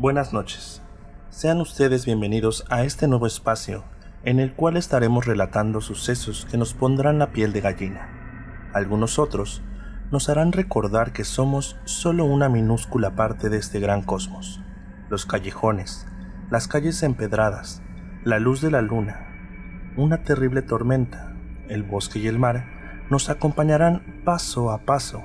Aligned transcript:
Buenas 0.00 0.32
noches. 0.32 0.80
Sean 1.28 1.60
ustedes 1.60 2.06
bienvenidos 2.06 2.64
a 2.70 2.84
este 2.84 3.08
nuevo 3.08 3.26
espacio 3.26 3.82
en 4.22 4.38
el 4.38 4.54
cual 4.54 4.76
estaremos 4.76 5.26
relatando 5.26 5.80
sucesos 5.80 6.46
que 6.48 6.56
nos 6.56 6.72
pondrán 6.72 7.18
la 7.18 7.32
piel 7.32 7.52
de 7.52 7.62
gallina. 7.62 8.70
Algunos 8.72 9.18
otros 9.18 9.60
nos 10.12 10.28
harán 10.28 10.52
recordar 10.52 11.12
que 11.12 11.24
somos 11.24 11.80
solo 11.84 12.26
una 12.26 12.48
minúscula 12.48 13.16
parte 13.16 13.48
de 13.48 13.56
este 13.56 13.80
gran 13.80 14.02
cosmos. 14.02 14.60
Los 15.10 15.26
callejones, 15.26 16.06
las 16.48 16.68
calles 16.68 17.02
empedradas, 17.02 17.82
la 18.22 18.38
luz 18.38 18.60
de 18.60 18.70
la 18.70 18.82
luna, 18.82 19.26
una 19.96 20.22
terrible 20.22 20.62
tormenta, 20.62 21.34
el 21.68 21.82
bosque 21.82 22.20
y 22.20 22.28
el 22.28 22.38
mar 22.38 22.66
nos 23.10 23.30
acompañarán 23.30 24.22
paso 24.24 24.70
a 24.70 24.78
paso 24.78 25.24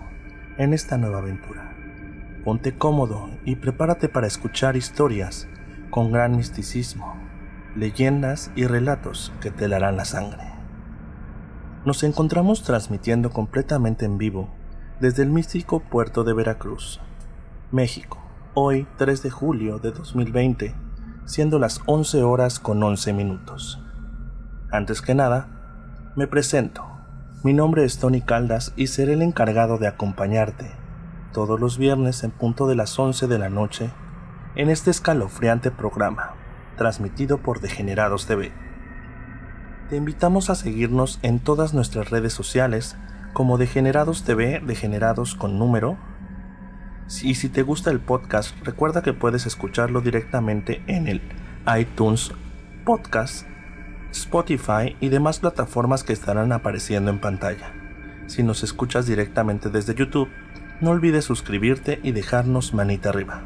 en 0.58 0.74
esta 0.74 0.98
nueva 0.98 1.20
aventura. 1.20 1.73
Ponte 2.44 2.78
cómodo 2.78 3.30
y 3.46 3.56
prepárate 3.56 4.10
para 4.10 4.28
escuchar 4.28 4.76
historias 4.76 5.48
con 5.90 6.12
gran 6.12 6.36
misticismo, 6.36 7.16
leyendas 7.74 8.52
y 8.54 8.66
relatos 8.66 9.32
que 9.40 9.50
te 9.50 9.66
helarán 9.66 9.96
la 9.96 10.04
sangre. 10.04 10.44
Nos 11.86 12.04
encontramos 12.04 12.64
transmitiendo 12.64 13.30
completamente 13.30 14.04
en 14.04 14.18
vivo 14.18 14.50
desde 15.00 15.24
el 15.24 15.30
místico 15.30 15.80
puerto 15.80 16.26
de 16.26 16.34
Veracruz, 16.34 17.00
México, 17.72 18.22
hoy 18.56 18.88
3 18.98 19.24
de 19.24 19.30
julio 19.30 19.80
de 19.80 19.92
2020, 19.92 20.76
siendo 21.24 21.60
las 21.60 21.80
11 21.86 22.24
horas 22.24 22.60
con 22.60 22.84
11 22.84 23.14
minutos. 23.14 23.82
Antes 24.70 25.02
que 25.02 25.16
nada, 25.16 26.12
me 26.18 26.28
presento. 26.28 26.84
Mi 27.42 27.54
nombre 27.54 27.86
es 27.86 28.00
Tony 28.00 28.20
Caldas 28.20 28.74
y 28.76 28.88
seré 28.88 29.14
el 29.14 29.22
encargado 29.22 29.78
de 29.78 29.88
acompañarte 29.88 30.83
todos 31.34 31.60
los 31.60 31.78
viernes 31.78 32.24
en 32.24 32.32
punto 32.32 32.68
de 32.68 32.76
las 32.76 32.98
11 32.98 33.28
de 33.28 33.40
la 33.40 33.50
noche 33.50 33.90
en 34.56 34.70
este 34.70 34.92
escalofriante 34.92 35.72
programa, 35.72 36.36
transmitido 36.78 37.40
por 37.40 37.60
Degenerados 37.60 38.28
TV. 38.28 38.54
Te 39.90 39.98
invitamos 39.98 40.50
a 40.50 40.56
seguirnos 40.56 41.20
en 41.24 41.40
todas 41.40 41.74
nuestras 41.74 42.10
redes 42.10 42.34
sociales 42.34 42.96
como 43.34 43.58
Degenerados 43.58 44.24
TV, 44.24 44.62
Degenerados 44.66 45.36
con 45.36 45.60
número. 45.60 45.98
Y 47.24 47.36
si 47.36 47.50
te 47.50 47.64
gusta 47.64 47.92
el 47.92 48.00
podcast, 48.00 48.56
recuerda 48.64 49.02
que 49.02 49.14
puedes 49.14 49.46
escucharlo 49.46 50.02
directamente 50.02 50.84
en 50.88 51.08
el 51.08 51.22
iTunes 51.78 52.32
Podcast, 52.86 53.48
Spotify 54.12 54.96
y 55.00 55.10
demás 55.10 55.40
plataformas 55.40 56.04
que 56.04 56.14
estarán 56.14 56.52
apareciendo 56.52 57.10
en 57.10 57.20
pantalla. 57.20 57.74
Si 58.28 58.44
nos 58.44 58.64
escuchas 58.64 59.06
directamente 59.06 59.70
desde 59.70 59.96
YouTube, 59.96 60.30
no 60.82 60.92
olvides 60.92 61.26
suscribirte 61.26 62.00
y 62.04 62.12
dejarnos 62.12 62.74
manita 62.74 63.10
arriba. 63.10 63.42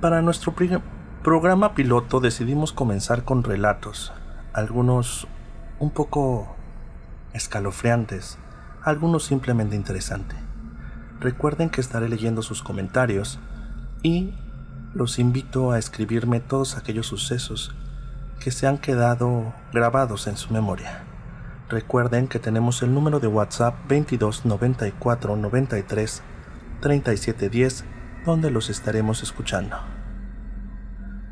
Para 0.00 0.22
nuestro 0.22 0.54
programa 1.22 1.74
piloto 1.74 2.20
decidimos 2.20 2.72
comenzar 2.72 3.24
con 3.24 3.44
relatos, 3.44 4.12
algunos 4.52 5.26
un 5.78 5.90
poco 5.90 6.56
escalofriantes, 7.34 8.38
algunos 8.82 9.24
simplemente 9.24 9.76
interesantes. 9.76 10.38
Recuerden 11.20 11.68
que 11.68 11.82
estaré 11.82 12.08
leyendo 12.08 12.42
sus 12.42 12.62
comentarios 12.62 13.38
y 14.02 14.32
los 14.94 15.18
invito 15.18 15.72
a 15.72 15.78
escribirme 15.78 16.40
todos 16.40 16.76
aquellos 16.76 17.06
sucesos 17.06 17.74
que 18.40 18.50
se 18.50 18.66
han 18.66 18.78
quedado 18.78 19.52
grabados 19.72 20.26
en 20.26 20.36
su 20.36 20.52
memoria. 20.52 21.04
Recuerden 21.70 22.26
que 22.26 22.40
tenemos 22.40 22.82
el 22.82 22.92
número 22.92 23.20
de 23.20 23.28
WhatsApp 23.28 23.76
22 23.88 24.44
94 24.44 25.36
93 25.36 26.22
37 26.80 27.48
10 27.48 27.84
donde 28.26 28.50
los 28.50 28.70
estaremos 28.70 29.22
escuchando. 29.22 29.76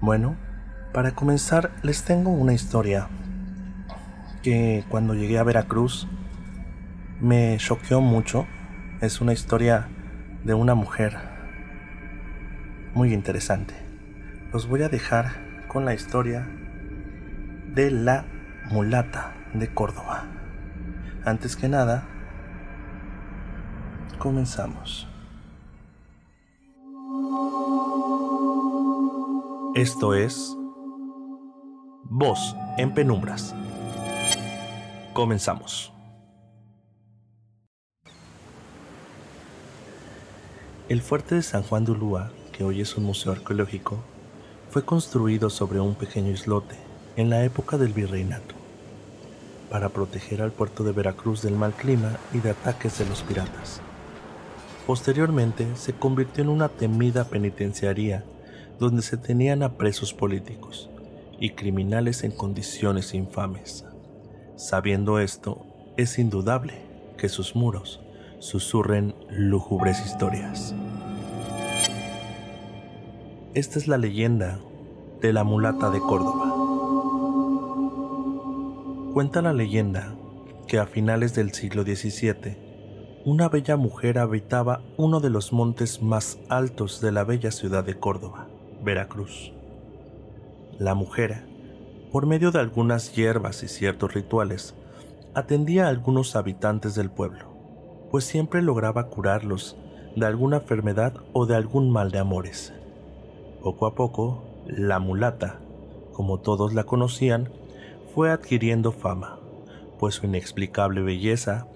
Bueno, 0.00 0.36
para 0.92 1.16
comenzar 1.16 1.72
les 1.82 2.04
tengo 2.04 2.30
una 2.30 2.54
historia 2.54 3.08
que 4.44 4.84
cuando 4.88 5.14
llegué 5.14 5.38
a 5.38 5.42
Veracruz 5.42 6.06
me 7.20 7.56
choqueó 7.58 8.00
mucho. 8.00 8.46
Es 9.00 9.20
una 9.20 9.32
historia 9.32 9.88
de 10.44 10.54
una 10.54 10.76
mujer 10.76 11.16
muy 12.94 13.12
interesante. 13.12 13.74
Los 14.52 14.68
voy 14.68 14.84
a 14.84 14.88
dejar 14.88 15.32
con 15.66 15.84
la 15.84 15.94
historia 15.94 16.48
de 17.74 17.90
la 17.90 18.24
mulata 18.70 19.34
de 19.54 19.68
Córdoba. 19.68 20.37
Antes 21.24 21.56
que 21.56 21.68
nada, 21.68 22.06
comenzamos. 24.18 25.06
Esto 29.74 30.14
es 30.14 30.56
Voz 32.04 32.56
en 32.78 32.94
Penumbras. 32.94 33.54
Comenzamos. 35.12 35.92
El 40.88 41.02
fuerte 41.02 41.34
de 41.34 41.42
San 41.42 41.62
Juan 41.64 41.84
de 41.84 41.92
Ulúa, 41.92 42.30
que 42.52 42.64
hoy 42.64 42.80
es 42.80 42.96
un 42.96 43.04
museo 43.04 43.32
arqueológico, 43.32 43.98
fue 44.70 44.84
construido 44.84 45.50
sobre 45.50 45.80
un 45.80 45.94
pequeño 45.94 46.30
islote 46.30 46.76
en 47.16 47.28
la 47.28 47.44
época 47.44 47.76
del 47.76 47.92
virreinato 47.92 48.57
para 49.70 49.88
proteger 49.88 50.42
al 50.42 50.52
puerto 50.52 50.84
de 50.84 50.92
Veracruz 50.92 51.42
del 51.42 51.54
mal 51.54 51.72
clima 51.72 52.16
y 52.32 52.38
de 52.38 52.50
ataques 52.50 52.98
de 52.98 53.06
los 53.06 53.22
piratas. 53.22 53.80
Posteriormente 54.86 55.66
se 55.76 55.92
convirtió 55.92 56.42
en 56.42 56.48
una 56.48 56.68
temida 56.68 57.24
penitenciaría 57.24 58.24
donde 58.78 59.02
se 59.02 59.16
tenían 59.16 59.62
a 59.62 59.74
presos 59.74 60.14
políticos 60.14 60.88
y 61.38 61.50
criminales 61.50 62.24
en 62.24 62.32
condiciones 62.32 63.14
infames. 63.14 63.84
Sabiendo 64.56 65.18
esto, 65.18 65.66
es 65.96 66.18
indudable 66.18 66.74
que 67.16 67.28
sus 67.28 67.54
muros 67.54 68.00
susurren 68.38 69.14
lúgubres 69.30 70.04
historias. 70.04 70.74
Esta 73.54 73.78
es 73.78 73.88
la 73.88 73.98
leyenda 73.98 74.58
de 75.20 75.32
la 75.32 75.42
mulata 75.42 75.90
de 75.90 75.98
Córdoba. 75.98 76.37
Cuenta 79.18 79.42
la 79.42 79.52
leyenda 79.52 80.14
que 80.68 80.78
a 80.78 80.86
finales 80.86 81.34
del 81.34 81.52
siglo 81.52 81.82
XVII, 81.82 82.56
una 83.24 83.48
bella 83.48 83.76
mujer 83.76 84.16
habitaba 84.16 84.80
uno 84.96 85.18
de 85.18 85.28
los 85.28 85.52
montes 85.52 86.00
más 86.00 86.38
altos 86.48 87.00
de 87.00 87.10
la 87.10 87.24
bella 87.24 87.50
ciudad 87.50 87.82
de 87.82 87.98
Córdoba, 87.98 88.46
Veracruz. 88.80 89.52
La 90.78 90.94
mujer, 90.94 91.42
por 92.12 92.26
medio 92.26 92.52
de 92.52 92.60
algunas 92.60 93.12
hierbas 93.12 93.64
y 93.64 93.66
ciertos 93.66 94.14
rituales, 94.14 94.76
atendía 95.34 95.86
a 95.86 95.88
algunos 95.88 96.36
habitantes 96.36 96.94
del 96.94 97.10
pueblo, 97.10 97.46
pues 98.12 98.22
siempre 98.22 98.62
lograba 98.62 99.08
curarlos 99.08 99.76
de 100.14 100.26
alguna 100.26 100.58
enfermedad 100.58 101.14
o 101.32 101.44
de 101.44 101.56
algún 101.56 101.90
mal 101.90 102.12
de 102.12 102.20
amores. 102.20 102.72
Poco 103.64 103.86
a 103.86 103.96
poco, 103.96 104.44
la 104.68 105.00
mulata, 105.00 105.58
como 106.12 106.38
todos 106.38 106.72
la 106.72 106.84
conocían, 106.84 107.50
fue 108.14 108.30
adquiriendo 108.30 108.92
fama, 108.92 109.38
pues 109.98 110.16
su 110.16 110.26
inexplicable 110.26 111.02
belleza 111.02 111.66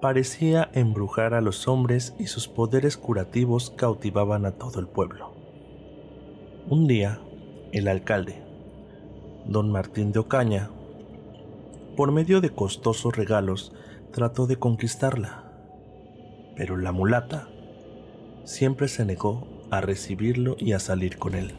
parecía 0.00 0.70
embrujar 0.72 1.34
a 1.34 1.40
los 1.40 1.68
hombres 1.68 2.14
y 2.18 2.26
sus 2.26 2.48
poderes 2.48 2.96
curativos 2.96 3.70
cautivaban 3.70 4.46
a 4.46 4.52
todo 4.52 4.80
el 4.80 4.88
pueblo. 4.88 5.34
Un 6.68 6.86
día, 6.86 7.20
el 7.72 7.88
alcalde, 7.88 8.42
don 9.46 9.70
Martín 9.70 10.12
de 10.12 10.20
Ocaña, 10.20 10.70
por 11.96 12.12
medio 12.12 12.40
de 12.40 12.50
costosos 12.50 13.16
regalos, 13.16 13.72
trató 14.12 14.46
de 14.46 14.56
conquistarla, 14.56 15.44
pero 16.56 16.76
la 16.76 16.92
mulata 16.92 17.48
siempre 18.44 18.88
se 18.88 19.04
negó 19.04 19.46
a 19.70 19.80
recibirlo 19.80 20.56
y 20.58 20.72
a 20.72 20.78
salir 20.78 21.18
con 21.18 21.34
él. 21.34 21.52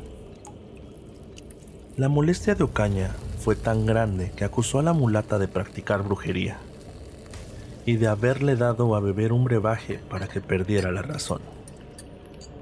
La 1.97 2.07
molestia 2.07 2.55
de 2.55 2.63
Ocaña 2.63 3.11
fue 3.39 3.57
tan 3.57 3.85
grande 3.85 4.31
que 4.37 4.45
acusó 4.45 4.79
a 4.79 4.81
la 4.81 4.93
mulata 4.93 5.37
de 5.39 5.49
practicar 5.49 6.03
brujería 6.03 6.57
y 7.85 7.97
de 7.97 8.07
haberle 8.07 8.55
dado 8.55 8.95
a 8.95 9.01
beber 9.01 9.33
un 9.33 9.43
brebaje 9.43 9.99
para 10.09 10.29
que 10.29 10.39
perdiera 10.39 10.89
la 10.93 11.01
razón, 11.01 11.41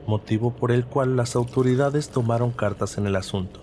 motivo 0.07 0.49
por 0.51 0.71
el 0.71 0.83
cual 0.83 1.15
las 1.15 1.35
autoridades 1.35 2.09
tomaron 2.09 2.49
cartas 2.49 2.97
en 2.97 3.05
el 3.05 3.15
asunto. 3.15 3.59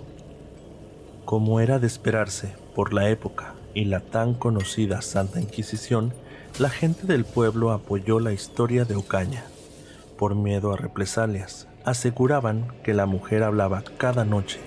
Como 1.24 1.58
era 1.58 1.80
de 1.80 1.88
esperarse 1.88 2.54
por 2.76 2.94
la 2.94 3.10
época 3.10 3.54
y 3.74 3.86
la 3.86 3.98
tan 3.98 4.34
conocida 4.34 5.02
Santa 5.02 5.40
Inquisición, 5.40 6.14
la 6.60 6.70
gente 6.70 7.08
del 7.08 7.24
pueblo 7.24 7.72
apoyó 7.72 8.20
la 8.20 8.32
historia 8.32 8.84
de 8.84 8.94
Ocaña. 8.94 9.42
Por 10.16 10.36
miedo 10.36 10.72
a 10.72 10.76
represalias, 10.76 11.66
aseguraban 11.84 12.68
que 12.84 12.94
la 12.94 13.06
mujer 13.06 13.42
hablaba 13.42 13.82
cada 13.98 14.24
noche 14.24 14.60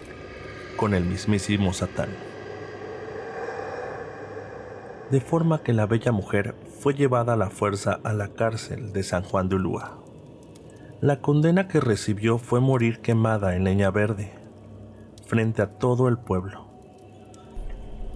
con 0.79 0.93
el 0.93 1.03
mismísimo 1.03 1.73
Satán 1.73 2.09
de 5.11 5.21
forma 5.21 5.63
que 5.63 5.73
la 5.73 5.85
bella 5.85 6.11
mujer 6.11 6.55
fue 6.79 6.93
llevada 6.93 7.33
a 7.33 7.37
la 7.37 7.49
fuerza 7.49 7.99
a 8.03 8.13
la 8.13 8.29
cárcel 8.29 8.93
de 8.93 9.03
San 9.03 9.23
Juan 9.23 9.49
de 9.49 9.55
Ulúa. 9.55 9.97
La 11.01 11.21
condena 11.21 11.67
que 11.67 11.79
recibió 11.79 12.37
fue 12.37 12.59
morir 12.59 12.99
quemada 12.99 13.55
en 13.55 13.63
leña 13.63 13.89
verde, 13.89 14.31
frente 15.25 15.61
a 15.61 15.77
todo 15.77 16.07
el 16.07 16.17
pueblo. 16.17 16.67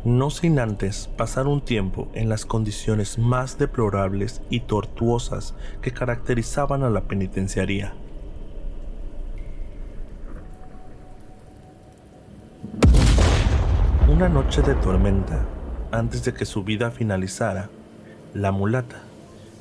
No 0.04 0.30
sin 0.30 0.60
antes 0.60 1.10
pasar 1.18 1.48
un 1.48 1.62
tiempo 1.62 2.10
en 2.14 2.28
las 2.30 2.46
condiciones 2.46 3.18
más 3.18 3.58
deplorables 3.58 4.42
y 4.50 4.60
tortuosas 4.62 5.56
que 5.82 5.92
caracterizaban 5.92 6.84
a 6.84 6.90
la 6.90 7.02
penitenciaría. 7.02 7.96
Una 14.14 14.30
noche 14.30 14.62
de 14.62 14.76
tormenta, 14.76 15.44
antes 15.92 16.24
de 16.24 16.36
que 16.36 16.46
su 16.46 16.64
vida 16.64 16.92
finalizara, 16.92 17.72
la 18.36 18.52
mulata 18.52 19.02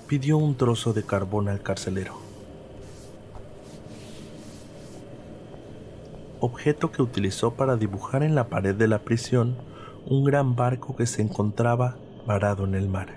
pidió 0.06 0.36
un 0.36 0.56
trozo 0.56 0.92
de 0.92 1.04
carbón 1.04 1.48
al 1.48 1.62
carcelero. 1.62 2.18
Objeto 6.40 6.92
que 6.92 7.00
utilizó 7.00 7.54
para 7.54 7.76
dibujar 7.76 8.22
en 8.22 8.34
la 8.34 8.48
pared 8.48 8.74
de 8.74 8.88
la 8.88 8.98
prisión 8.98 9.56
un 10.06 10.22
gran 10.22 10.54
barco 10.54 10.96
que 10.96 11.06
se 11.06 11.22
encontraba 11.22 11.96
varado 12.26 12.64
en 12.66 12.74
el 12.74 12.90
mar. 12.90 13.08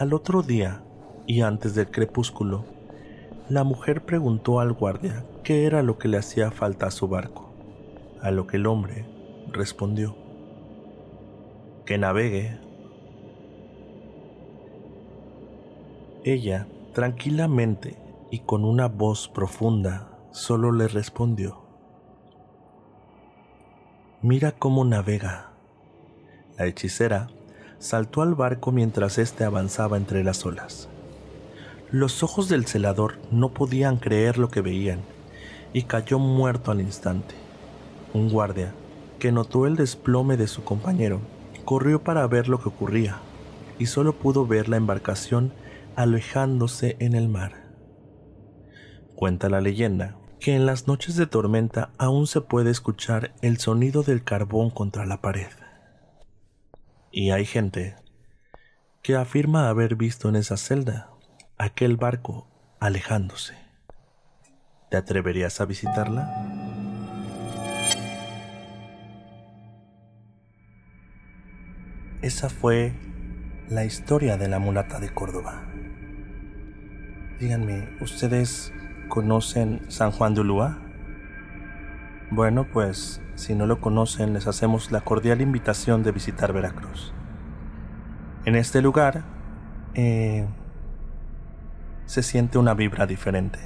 Al 0.00 0.12
otro 0.12 0.42
día, 0.42 0.82
y 1.28 1.42
antes 1.42 1.76
del 1.76 1.92
crepúsculo, 1.92 2.64
la 3.48 3.62
mujer 3.62 4.04
preguntó 4.04 4.58
al 4.58 4.72
guardia 4.72 5.24
qué 5.44 5.64
era 5.64 5.84
lo 5.84 5.96
que 5.96 6.08
le 6.08 6.18
hacía 6.18 6.50
falta 6.50 6.88
a 6.88 6.90
su 6.90 7.06
barco, 7.06 7.43
a 8.24 8.30
lo 8.30 8.48
que 8.48 8.56
el 8.56 8.66
hombre 8.66 9.04
respondió, 9.52 10.16
que 11.84 11.98
navegue 11.98 12.58
Ella, 16.24 16.66
tranquilamente 16.94 17.98
y 18.30 18.38
con 18.38 18.64
una 18.64 18.88
voz 18.88 19.28
profunda, 19.28 20.08
solo 20.32 20.72
le 20.72 20.88
respondió, 20.88 21.60
Mira 24.22 24.52
cómo 24.52 24.86
navega. 24.86 25.50
La 26.56 26.64
hechicera 26.64 27.28
saltó 27.78 28.22
al 28.22 28.34
barco 28.34 28.72
mientras 28.72 29.18
éste 29.18 29.44
avanzaba 29.44 29.98
entre 29.98 30.24
las 30.24 30.46
olas. 30.46 30.88
Los 31.90 32.22
ojos 32.22 32.48
del 32.48 32.64
celador 32.64 33.18
no 33.30 33.50
podían 33.50 33.98
creer 33.98 34.38
lo 34.38 34.48
que 34.48 34.62
veían 34.62 35.00
y 35.74 35.82
cayó 35.82 36.18
muerto 36.18 36.70
al 36.70 36.80
instante. 36.80 37.43
Un 38.14 38.30
guardia, 38.30 38.72
que 39.18 39.32
notó 39.32 39.66
el 39.66 39.74
desplome 39.74 40.36
de 40.36 40.46
su 40.46 40.62
compañero, 40.62 41.20
corrió 41.64 42.02
para 42.02 42.24
ver 42.28 42.48
lo 42.48 42.60
que 42.60 42.68
ocurría 42.68 43.18
y 43.78 43.86
solo 43.86 44.14
pudo 44.14 44.46
ver 44.46 44.68
la 44.68 44.76
embarcación 44.76 45.52
alejándose 45.96 46.96
en 47.00 47.14
el 47.14 47.28
mar. 47.28 47.72
Cuenta 49.16 49.48
la 49.48 49.60
leyenda 49.60 50.16
que 50.38 50.54
en 50.54 50.64
las 50.64 50.86
noches 50.86 51.16
de 51.16 51.26
tormenta 51.26 51.90
aún 51.98 52.28
se 52.28 52.40
puede 52.40 52.70
escuchar 52.70 53.34
el 53.42 53.58
sonido 53.58 54.02
del 54.04 54.22
carbón 54.22 54.70
contra 54.70 55.06
la 55.06 55.20
pared. 55.20 55.50
Y 57.10 57.30
hay 57.30 57.46
gente 57.46 57.96
que 59.02 59.16
afirma 59.16 59.68
haber 59.68 59.96
visto 59.96 60.28
en 60.28 60.36
esa 60.36 60.56
celda 60.56 61.10
aquel 61.58 61.96
barco 61.96 62.46
alejándose. 62.78 63.54
¿Te 64.90 64.96
atreverías 64.96 65.60
a 65.60 65.64
visitarla? 65.64 66.63
Esa 72.24 72.48
fue 72.48 72.94
la 73.68 73.84
historia 73.84 74.38
de 74.38 74.48
la 74.48 74.58
mulata 74.58 74.98
de 74.98 75.10
Córdoba. 75.10 75.64
Díganme, 77.38 77.86
¿ustedes 78.00 78.72
conocen 79.10 79.82
San 79.88 80.10
Juan 80.10 80.34
de 80.34 80.40
Ulúa? 80.40 80.78
Bueno, 82.30 82.66
pues 82.72 83.20
si 83.34 83.54
no 83.54 83.66
lo 83.66 83.82
conocen, 83.82 84.32
les 84.32 84.46
hacemos 84.46 84.90
la 84.90 85.02
cordial 85.02 85.42
invitación 85.42 86.02
de 86.02 86.12
visitar 86.12 86.54
Veracruz. 86.54 87.12
En 88.46 88.56
este 88.56 88.80
lugar 88.80 89.22
eh, 89.92 90.46
se 92.06 92.22
siente 92.22 92.56
una 92.56 92.72
vibra 92.72 93.04
diferente. 93.04 93.58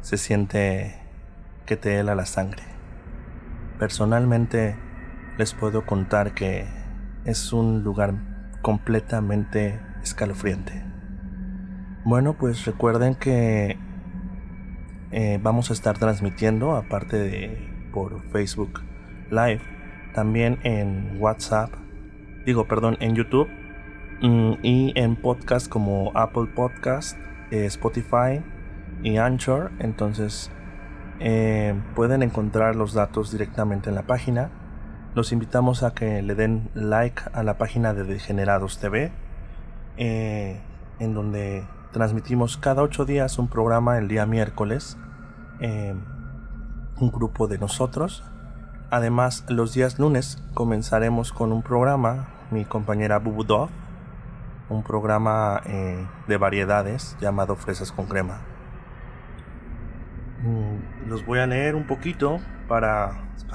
Se 0.00 0.16
siente 0.16 1.02
que 1.66 1.76
te 1.76 1.98
hela 1.98 2.14
la 2.14 2.24
sangre. 2.24 2.62
Personalmente 3.78 4.74
les 5.36 5.52
puedo 5.52 5.84
contar 5.84 6.32
que 6.32 6.82
es 7.24 7.52
un 7.52 7.82
lugar 7.82 8.14
completamente 8.62 9.80
escalofriante. 10.02 10.84
Bueno, 12.04 12.34
pues 12.34 12.64
recuerden 12.64 13.14
que 13.14 13.78
eh, 15.10 15.38
vamos 15.42 15.70
a 15.70 15.72
estar 15.72 15.98
transmitiendo, 15.98 16.76
aparte 16.76 17.16
de 17.16 17.88
por 17.92 18.20
Facebook 18.30 18.82
Live, 19.30 19.60
también 20.14 20.58
en 20.64 21.16
WhatsApp, 21.18 21.70
digo, 22.44 22.66
perdón, 22.66 22.96
en 23.00 23.14
YouTube 23.14 23.48
mm, 24.20 24.52
y 24.62 24.92
en 24.96 25.16
podcast 25.16 25.68
como 25.68 26.12
Apple 26.14 26.46
Podcast, 26.54 27.18
eh, 27.50 27.66
Spotify 27.66 28.42
y 29.02 29.16
Anchor. 29.16 29.70
Entonces 29.78 30.50
eh, 31.20 31.74
pueden 31.94 32.22
encontrar 32.22 32.76
los 32.76 32.92
datos 32.92 33.30
directamente 33.32 33.88
en 33.88 33.94
la 33.94 34.02
página. 34.02 34.50
Los 35.14 35.32
invitamos 35.32 35.82
a 35.82 35.94
que 35.94 36.22
le 36.22 36.34
den 36.34 36.70
like 36.74 37.22
a 37.32 37.42
la 37.42 37.56
página 37.56 37.94
de 37.94 38.04
Degenerados 38.04 38.78
TV, 38.78 39.12
en 39.96 41.14
donde 41.14 41.64
Transmitimos 41.94 42.56
cada 42.56 42.82
ocho 42.82 43.04
días 43.04 43.38
un 43.38 43.46
programa 43.46 43.98
el 43.98 44.08
día 44.08 44.26
miércoles, 44.26 44.96
eh, 45.60 45.94
un 46.98 47.12
grupo 47.12 47.46
de 47.46 47.56
nosotros. 47.56 48.24
Además, 48.90 49.44
los 49.46 49.74
días 49.74 50.00
lunes 50.00 50.42
comenzaremos 50.54 51.32
con 51.32 51.52
un 51.52 51.62
programa, 51.62 52.30
mi 52.50 52.64
compañera 52.64 53.20
Bubudov, 53.20 53.68
un 54.70 54.82
programa 54.82 55.62
eh, 55.66 56.04
de 56.26 56.36
variedades 56.36 57.16
llamado 57.20 57.54
Fresas 57.54 57.92
con 57.92 58.06
Crema. 58.06 58.40
Mm, 60.44 61.08
los 61.08 61.24
voy 61.24 61.38
a 61.38 61.46
leer 61.46 61.74
un 61.74 61.86
poquito 61.86 62.38
para, 62.68 63.12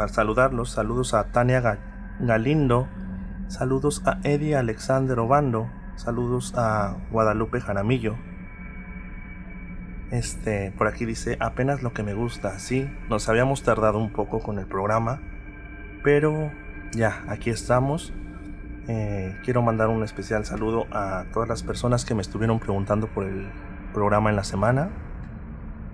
saludarlos. 0.08 0.72
Saludos 0.72 1.14
a 1.14 1.32
Tania 1.32 1.78
Galindo, 2.20 2.88
saludos 3.48 4.02
a 4.06 4.20
Eddie 4.24 4.56
Alexander 4.56 5.20
Obando, 5.20 5.70
saludos 5.96 6.56
a 6.58 6.98
Guadalupe 7.12 7.62
Jaramillo, 7.62 8.16
este, 10.10 10.74
por 10.76 10.88
aquí 10.88 11.06
dice, 11.06 11.38
apenas 11.40 11.84
lo 11.84 11.94
que 11.94 12.02
me 12.02 12.16
gusta. 12.16 12.58
Sí, 12.58 12.90
nos 13.08 13.30
habíamos 13.30 13.62
tardado 13.62 14.00
un 14.00 14.12
poco 14.12 14.40
con 14.40 14.58
el 14.58 14.66
programa, 14.66 15.22
pero 16.04 16.52
ya, 16.92 17.24
aquí 17.28 17.52
estamos. 17.52 18.14
Eh, 18.88 19.38
quiero 19.44 19.62
mandar 19.62 19.90
un 19.90 20.02
especial 20.02 20.46
saludo 20.46 20.88
a 20.92 21.26
todas 21.32 21.48
las 21.48 21.62
personas 21.62 22.06
que 22.06 22.16
me 22.16 22.24
estuvieron 22.24 22.60
preguntando 22.60 23.06
por 23.06 23.26
el 23.26 23.48
programa 23.94 24.32
en 24.32 24.36
la 24.36 24.44
semana. 24.44 24.90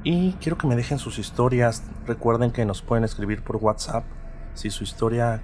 Y 0.05 0.33
quiero 0.33 0.55
que 0.55 0.67
me 0.67 0.75
dejen 0.75 0.99
sus 0.99 1.17
historias. 1.17 1.83
Recuerden 2.05 2.51
que 2.51 2.63
nos 2.63 2.83
pueden 2.83 3.03
escribir 3.03 3.43
por 3.43 3.55
WhatsApp 3.55 4.05
si 4.53 4.69
su 4.69 4.83
historia 4.83 5.41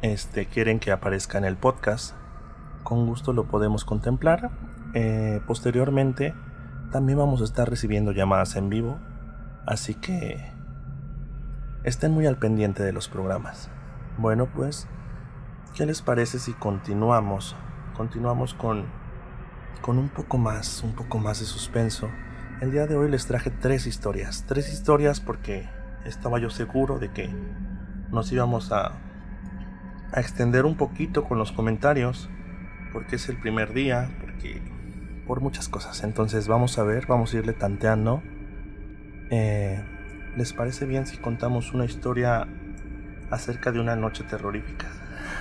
este, 0.00 0.46
quieren 0.46 0.80
que 0.80 0.90
aparezca 0.90 1.36
en 1.36 1.44
el 1.44 1.58
podcast. 1.58 2.14
Con 2.82 3.04
gusto 3.04 3.34
lo 3.34 3.44
podemos 3.44 3.84
contemplar. 3.84 4.52
Eh, 4.94 5.42
posteriormente 5.46 6.32
también 6.90 7.18
vamos 7.18 7.42
a 7.42 7.44
estar 7.44 7.68
recibiendo 7.68 8.12
llamadas 8.12 8.56
en 8.56 8.70
vivo, 8.70 8.98
así 9.66 9.94
que 9.94 10.50
estén 11.84 12.12
muy 12.12 12.24
al 12.24 12.38
pendiente 12.38 12.82
de 12.82 12.94
los 12.94 13.06
programas. 13.08 13.68
Bueno, 14.16 14.46
pues, 14.46 14.88
¿qué 15.74 15.84
les 15.84 16.00
parece 16.00 16.38
si 16.38 16.54
continuamos? 16.54 17.54
Continuamos 17.94 18.54
con, 18.54 18.86
con 19.82 19.98
un 19.98 20.08
poco 20.08 20.38
más, 20.38 20.82
un 20.82 20.94
poco 20.94 21.18
más 21.18 21.40
de 21.40 21.44
suspenso. 21.44 22.08
El 22.60 22.72
día 22.72 22.86
de 22.86 22.94
hoy 22.94 23.10
les 23.10 23.24
traje 23.24 23.50
tres 23.50 23.86
historias. 23.86 24.44
Tres 24.46 24.70
historias 24.70 25.18
porque 25.18 25.66
estaba 26.04 26.38
yo 26.38 26.50
seguro 26.50 26.98
de 26.98 27.10
que 27.10 27.30
nos 28.10 28.30
íbamos 28.32 28.70
a, 28.70 28.98
a 30.12 30.20
extender 30.20 30.66
un 30.66 30.76
poquito 30.76 31.24
con 31.24 31.38
los 31.38 31.52
comentarios. 31.52 32.28
Porque 32.92 33.16
es 33.16 33.30
el 33.30 33.38
primer 33.38 33.72
día, 33.72 34.14
porque 34.20 34.60
por 35.26 35.40
muchas 35.40 35.70
cosas. 35.70 36.04
Entonces 36.04 36.48
vamos 36.48 36.78
a 36.78 36.82
ver, 36.82 37.06
vamos 37.06 37.32
a 37.32 37.38
irle 37.38 37.54
tanteando. 37.54 38.22
Eh, 39.30 39.82
¿Les 40.36 40.52
parece 40.52 40.84
bien 40.84 41.06
si 41.06 41.16
contamos 41.16 41.72
una 41.72 41.86
historia 41.86 42.46
acerca 43.30 43.72
de 43.72 43.80
una 43.80 43.96
noche 43.96 44.22
terrorífica? 44.24 44.86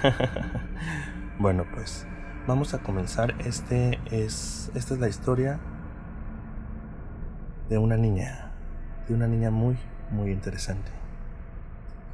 bueno, 1.38 1.66
pues 1.74 2.08
vamos 2.48 2.74
a 2.74 2.78
comenzar. 2.78 3.36
Este 3.40 4.00
es, 4.10 4.72
esta 4.74 4.94
es 4.94 5.00
la 5.02 5.10
historia 5.10 5.60
de 7.70 7.78
una 7.78 7.98
niña, 7.98 8.52
de 9.08 9.14
una 9.14 9.28
niña 9.28 9.52
muy, 9.52 9.78
muy 10.12 10.32
interesante. 10.32 10.92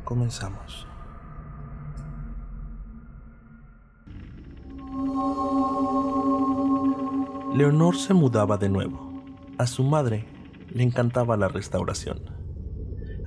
Comenzamos. 0.03 0.85
Leonor 7.55 7.95
se 7.95 8.13
mudaba 8.13 8.57
de 8.57 8.67
nuevo. 8.67 9.23
A 9.57 9.65
su 9.65 9.85
madre 9.85 10.25
le 10.69 10.83
encantaba 10.83 11.37
la 11.37 11.47
restauración, 11.47 12.19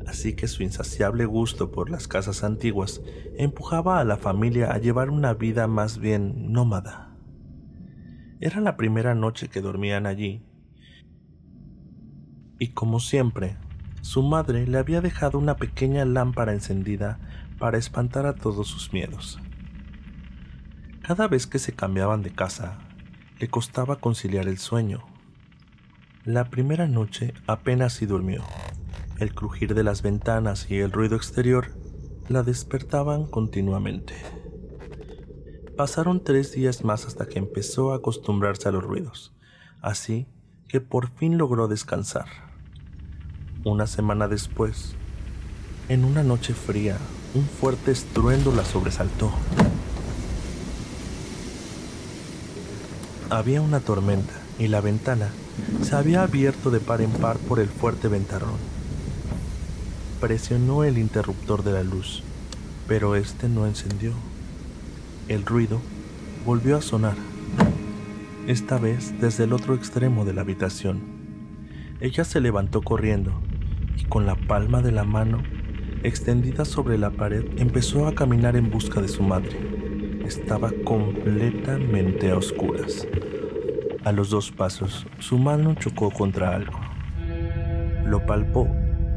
así 0.06 0.36
que 0.36 0.48
su 0.48 0.62
insaciable 0.62 1.24
gusto 1.24 1.72
por 1.72 1.88
las 1.88 2.06
casas 2.08 2.44
antiguas 2.44 3.00
empujaba 3.38 4.00
a 4.00 4.04
la 4.04 4.18
familia 4.18 4.70
a 4.72 4.78
llevar 4.78 5.08
una 5.08 5.32
vida 5.32 5.66
más 5.66 5.96
bien 5.98 6.52
nómada. 6.52 7.16
Era 8.40 8.60
la 8.60 8.76
primera 8.76 9.14
noche 9.14 9.48
que 9.48 9.62
dormían 9.62 10.04
allí, 10.04 10.44
y 12.58 12.68
como 12.68 13.00
siempre, 13.00 13.56
su 14.00 14.22
madre 14.22 14.66
le 14.66 14.78
había 14.78 15.00
dejado 15.00 15.38
una 15.38 15.56
pequeña 15.56 16.04
lámpara 16.04 16.52
encendida 16.52 17.18
para 17.58 17.78
espantar 17.78 18.26
a 18.26 18.34
todos 18.34 18.68
sus 18.68 18.92
miedos. 18.92 19.38
Cada 21.02 21.28
vez 21.28 21.46
que 21.46 21.58
se 21.58 21.72
cambiaban 21.72 22.22
de 22.22 22.30
casa, 22.30 22.78
le 23.38 23.48
costaba 23.48 23.96
conciliar 23.96 24.48
el 24.48 24.58
sueño. 24.58 25.04
La 26.24 26.50
primera 26.50 26.86
noche 26.86 27.34
apenas 27.46 27.94
si 27.94 28.06
durmió. 28.06 28.44
El 29.18 29.34
crujir 29.34 29.74
de 29.74 29.84
las 29.84 30.02
ventanas 30.02 30.70
y 30.70 30.78
el 30.78 30.92
ruido 30.92 31.16
exterior 31.16 31.72
la 32.28 32.42
despertaban 32.42 33.26
continuamente. 33.26 34.14
Pasaron 35.76 36.22
tres 36.22 36.52
días 36.52 36.84
más 36.84 37.06
hasta 37.06 37.26
que 37.26 37.38
empezó 37.38 37.92
a 37.92 37.96
acostumbrarse 37.96 38.68
a 38.68 38.72
los 38.72 38.84
ruidos, 38.84 39.34
así 39.80 40.26
que 40.66 40.80
por 40.80 41.10
fin 41.10 41.38
logró 41.38 41.68
descansar. 41.68 42.47
Una 43.64 43.88
semana 43.88 44.28
después, 44.28 44.94
en 45.88 46.04
una 46.04 46.22
noche 46.22 46.54
fría, 46.54 46.96
un 47.34 47.44
fuerte 47.44 47.90
estruendo 47.90 48.52
la 48.54 48.64
sobresaltó. 48.64 49.32
Había 53.30 53.60
una 53.60 53.80
tormenta 53.80 54.32
y 54.60 54.68
la 54.68 54.80
ventana 54.80 55.30
se 55.82 55.96
había 55.96 56.22
abierto 56.22 56.70
de 56.70 56.78
par 56.78 57.02
en 57.02 57.10
par 57.10 57.36
por 57.38 57.58
el 57.58 57.68
fuerte 57.68 58.06
ventarrón. 58.06 58.58
Presionó 60.20 60.84
el 60.84 60.96
interruptor 60.96 61.64
de 61.64 61.72
la 61.72 61.82
luz, 61.82 62.22
pero 62.86 63.16
este 63.16 63.48
no 63.48 63.66
encendió. 63.66 64.12
El 65.26 65.44
ruido 65.44 65.80
volvió 66.46 66.76
a 66.76 66.80
sonar, 66.80 67.16
esta 68.46 68.78
vez 68.78 69.20
desde 69.20 69.44
el 69.44 69.52
otro 69.52 69.74
extremo 69.74 70.24
de 70.24 70.32
la 70.32 70.42
habitación. 70.42 71.18
Ella 72.00 72.24
se 72.24 72.40
levantó 72.40 72.82
corriendo 72.82 73.32
y 73.98 74.04
con 74.04 74.26
la 74.26 74.36
palma 74.36 74.82
de 74.82 74.92
la 74.92 75.04
mano 75.04 75.42
extendida 76.02 76.64
sobre 76.64 76.98
la 76.98 77.10
pared 77.10 77.44
empezó 77.58 78.06
a 78.06 78.14
caminar 78.14 78.56
en 78.56 78.70
busca 78.70 79.00
de 79.00 79.08
su 79.08 79.22
madre 79.22 79.78
estaba 80.28 80.70
completamente 80.84 82.30
a 82.30 82.36
oscuras. 82.36 83.06
A 84.04 84.12
los 84.12 84.28
dos 84.28 84.50
pasos, 84.52 85.06
su 85.18 85.38
mano 85.38 85.74
chocó 85.74 86.10
contra 86.10 86.54
algo. 86.54 86.78
Lo 88.04 88.24
palpó 88.26 88.68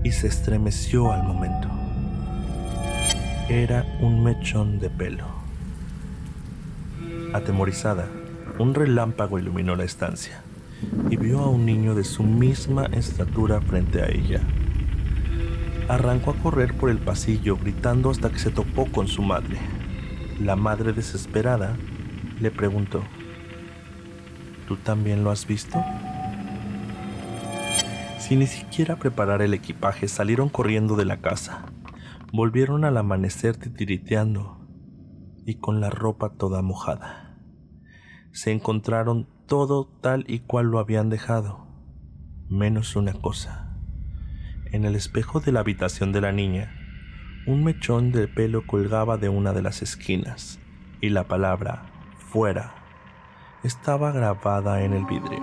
y 0.04 0.12
se 0.12 0.28
estremeció 0.28 1.12
al 1.12 1.24
momento. 1.24 1.68
Era 3.50 3.86
un 4.00 4.24
mechón 4.24 4.80
de 4.80 4.90
pelo. 4.90 5.26
Atemorizada, 7.34 8.08
un 8.58 8.74
relámpago 8.74 9.38
iluminó 9.38 9.76
la 9.76 9.84
estancia 9.84 10.42
y 11.10 11.18
vio 11.18 11.40
a 11.40 11.50
un 11.50 11.66
niño 11.66 11.94
de 11.94 12.06
su 12.06 12.24
misma 12.24 12.86
estatura 12.86 13.60
frente 13.60 14.02
a 14.02 14.08
ella. 14.08 14.42
Arrancó 15.92 16.32
a 16.32 16.36
correr 16.36 16.74
por 16.78 16.90
el 16.90 17.00
pasillo 17.00 17.58
gritando 17.58 18.12
hasta 18.12 18.30
que 18.30 18.40
se 18.40 18.50
topó 18.50 18.86
con 18.86 19.10
su 19.10 19.24
madre. 19.24 19.58
La 20.40 20.56
madre 20.56 20.94
desesperada 20.94 21.76
le 22.40 22.50
preguntó, 22.50 23.04
¿tú 24.70 24.78
también 24.78 25.26
lo 25.26 25.32
has 25.32 25.46
visto? 25.46 25.84
Sin 28.20 28.40
ni 28.40 28.48
siquiera 28.48 28.96
preparar 28.96 29.42
el 29.42 29.54
equipaje 29.54 30.08
salieron 30.08 30.48
corriendo 30.48 30.96
de 30.96 31.04
la 31.04 31.18
casa. 31.20 31.66
Volvieron 32.32 32.86
al 32.86 32.96
amanecer 32.96 33.58
titiriteando 33.58 34.66
y 35.46 35.56
con 35.56 35.82
la 35.82 35.90
ropa 35.90 36.30
toda 36.30 36.62
mojada. 36.62 37.38
Se 38.32 38.54
encontraron 38.54 39.28
todo 39.46 39.90
tal 40.00 40.24
y 40.30 40.40
cual 40.40 40.68
lo 40.68 40.80
habían 40.80 41.10
dejado, 41.10 41.68
menos 42.48 42.96
una 42.96 43.12
cosa. 43.12 43.71
En 44.72 44.86
el 44.86 44.96
espejo 44.96 45.42
de 45.42 45.52
la 45.52 45.60
habitación 45.60 46.14
de 46.14 46.22
la 46.22 46.32
niña 46.32 46.74
un 47.46 47.64
mechón 47.64 48.12
de 48.12 48.28
pelo 48.28 48.66
colgaba 48.66 49.18
de 49.18 49.28
una 49.28 49.52
de 49.52 49.62
las 49.62 49.82
esquinas 49.82 50.60
y 51.02 51.10
la 51.10 51.28
palabra 51.28 51.88
fuera 52.18 52.76
estaba 53.64 54.12
grabada 54.12 54.84
en 54.84 54.94
el 54.94 55.06
vidrio. 55.06 55.42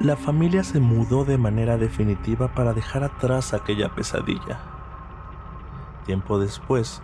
La 0.00 0.16
familia 0.16 0.64
se 0.64 0.80
mudó 0.80 1.24
de 1.24 1.36
manera 1.36 1.76
definitiva 1.76 2.54
para 2.54 2.72
dejar 2.72 3.04
atrás 3.04 3.52
aquella 3.52 3.94
pesadilla. 3.94 4.60
Tiempo 6.06 6.38
después, 6.38 7.02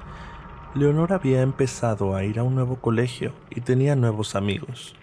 Leonor 0.74 1.12
había 1.12 1.42
empezado 1.42 2.16
a 2.16 2.24
ir 2.24 2.38
a 2.38 2.44
un 2.44 2.54
nuevo 2.54 2.76
colegio 2.76 3.34
y 3.50 3.60
tenía 3.60 3.94
nuevos 3.94 4.34
amigos. 4.34 4.96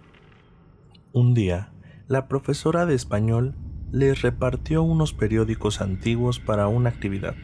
Un 1.14 1.34
día, 1.34 1.72
la 2.08 2.28
profesora 2.28 2.86
de 2.86 2.96
español 2.96 3.56
le 3.92 4.14
repartió 4.14 4.84
unos 4.84 5.14
periódicos 5.14 5.82
antiguos 5.82 6.40
para 6.40 6.68
una 6.68 6.90
actividad. 6.90 7.36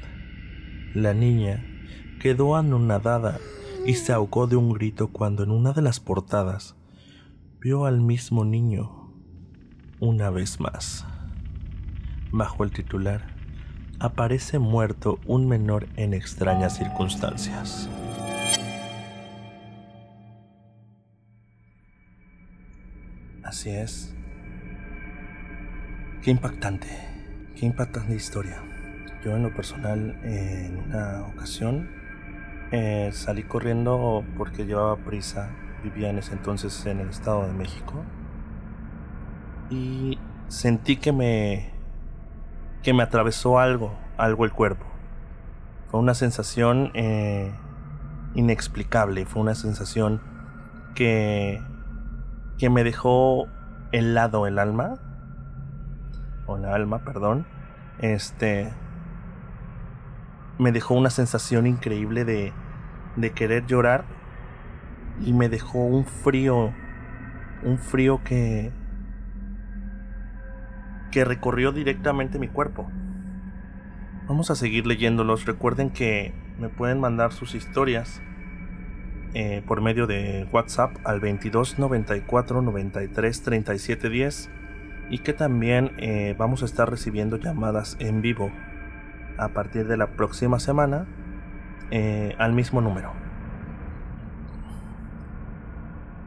La 0.93 1.13
niña 1.13 1.65
quedó 2.19 2.55
anonadada 2.55 3.39
y 3.85 3.95
se 3.95 4.13
ahogó 4.13 4.47
de 4.47 4.55
un 4.55 4.73
grito 4.73 5.07
cuando 5.07 5.43
en 5.43 5.51
una 5.51 5.73
de 5.73 5.81
las 5.81 5.99
portadas 5.99 6.75
vio 7.59 7.85
al 7.85 8.01
mismo 8.01 8.45
niño 8.45 9.13
una 9.99 10.29
vez 10.29 10.59
más. 10.59 11.05
Bajo 12.31 12.63
el 12.63 12.71
titular, 12.71 13.35
aparece 13.99 14.57
muerto 14.57 15.19
un 15.25 15.47
menor 15.47 15.87
en 15.95 16.13
extrañas 16.13 16.77
circunstancias. 16.77 17.89
Así 23.43 23.69
es. 23.69 24.15
Qué 26.21 26.29
impactante, 26.29 26.87
qué 27.55 27.65
impactante 27.65 28.13
historia. 28.13 28.61
Yo 29.25 29.35
en 29.35 29.41
lo 29.41 29.55
personal, 29.55 30.19
en 30.21 30.77
una 30.77 31.23
ocasión, 31.23 31.89
eh, 32.71 33.09
salí 33.11 33.41
corriendo 33.41 34.23
porque 34.37 34.67
llevaba 34.67 34.97
prisa, 34.97 35.49
vivía 35.83 36.11
en 36.11 36.19
ese 36.19 36.33
entonces 36.33 36.85
en 36.85 36.99
el 36.99 37.09
Estado 37.09 37.47
de 37.47 37.53
México, 37.53 38.03
y 39.71 40.19
sentí 40.47 40.97
que 40.97 41.11
me, 41.11 41.71
que 42.83 42.93
me 42.93 43.01
atravesó 43.01 43.57
algo, 43.57 43.91
algo 44.17 44.45
el 44.45 44.51
cuerpo. 44.51 44.85
Fue 45.87 45.99
una 45.99 46.13
sensación 46.13 46.91
eh, 46.93 47.51
inexplicable, 48.35 49.25
fue 49.25 49.41
una 49.41 49.55
sensación 49.55 50.21
que, 50.93 51.59
que 52.59 52.69
me 52.69 52.83
dejó 52.83 53.47
helado 53.91 54.45
el 54.45 54.59
alma, 54.59 54.99
o 56.45 56.57
la 56.57 56.73
alma, 56.73 57.03
perdón, 57.03 57.45
este 57.99 58.71
me 60.57 60.71
dejó 60.71 60.93
una 60.93 61.09
sensación 61.09 61.65
increíble 61.65 62.23
de, 62.23 62.53
de 63.15 63.31
querer 63.31 63.65
llorar 63.65 64.05
y 65.25 65.33
me 65.33 65.49
dejó 65.49 65.79
un 65.79 66.05
frío, 66.05 66.73
un 67.63 67.77
frío 67.79 68.21
que, 68.23 68.71
que 71.11 71.25
recorrió 71.25 71.71
directamente 71.71 72.37
mi 72.37 72.47
cuerpo. 72.47 72.89
Vamos 74.27 74.51
a 74.51 74.55
seguir 74.55 74.85
leyéndolos. 74.85 75.45
Recuerden 75.45 75.89
que 75.89 76.33
me 76.59 76.69
pueden 76.69 76.99
mandar 76.99 77.33
sus 77.33 77.55
historias 77.55 78.21
eh, 79.33 79.63
por 79.65 79.81
medio 79.81 80.07
de 80.07 80.47
WhatsApp 80.51 80.95
al 81.03 81.19
22 81.19 81.79
94 81.79 82.61
93 82.61 83.43
37 83.43 84.09
10 84.09 84.49
y 85.11 85.19
que 85.19 85.33
también 85.33 85.91
eh, 85.97 86.35
vamos 86.37 86.63
a 86.63 86.65
estar 86.65 86.89
recibiendo 86.89 87.35
llamadas 87.37 87.97
en 87.99 88.21
vivo 88.21 88.49
a 89.37 89.49
partir 89.49 89.85
de 89.87 89.97
la 89.97 90.07
próxima 90.07 90.57
semana 90.57 91.05
eh, 91.91 92.33
al 92.39 92.53
mismo 92.53 92.79
número. 92.79 93.11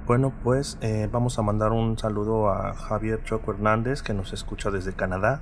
Bueno, 0.06 0.34
pues 0.42 0.76
eh, 0.82 1.08
vamos 1.10 1.38
a 1.38 1.42
mandar 1.42 1.72
un 1.72 1.98
saludo 1.98 2.50
a 2.50 2.74
Javier 2.74 3.24
Choco 3.24 3.52
Hernández 3.52 4.02
que 4.02 4.12
nos 4.12 4.34
escucha 4.34 4.70
desde 4.70 4.92
Canadá. 4.92 5.40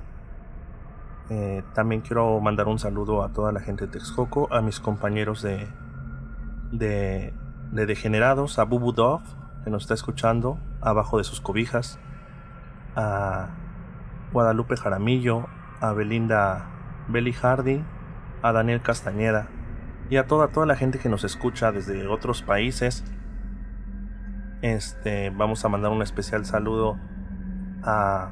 También 1.73 2.01
quiero 2.01 2.39
mandar 2.41 2.67
un 2.67 2.77
saludo 2.77 3.23
a 3.23 3.29
toda 3.29 3.51
la 3.51 3.59
gente 3.59 3.87
de 3.87 3.93
Texcoco, 3.93 4.53
a 4.53 4.61
mis 4.61 4.79
compañeros 4.79 5.41
de, 5.41 5.67
de, 6.71 7.33
de 7.71 7.85
Degenerados, 7.87 8.59
a 8.59 8.65
Bubu 8.65 8.91
Dove 8.91 9.23
que 9.63 9.69
nos 9.69 9.83
está 9.83 9.93
escuchando 9.93 10.59
abajo 10.81 11.17
de 11.17 11.23
sus 11.23 11.41
cobijas, 11.41 11.99
a 12.95 13.49
Guadalupe 14.31 14.77
Jaramillo, 14.77 15.47
a 15.79 15.93
Belinda 15.93 16.65
Belly 17.07 17.33
Hardy, 17.33 17.83
a 18.41 18.51
Daniel 18.51 18.81
Castañeda 18.81 19.47
y 20.09 20.17
a 20.17 20.27
toda, 20.27 20.49
toda 20.49 20.65
la 20.65 20.75
gente 20.75 20.99
que 20.99 21.09
nos 21.09 21.23
escucha 21.23 21.71
desde 21.71 22.07
otros 22.07 22.41
países. 22.41 23.03
Este, 24.61 25.29
vamos 25.29 25.65
a 25.65 25.69
mandar 25.69 25.91
un 25.91 26.01
especial 26.01 26.45
saludo 26.45 26.97
a, 27.83 28.31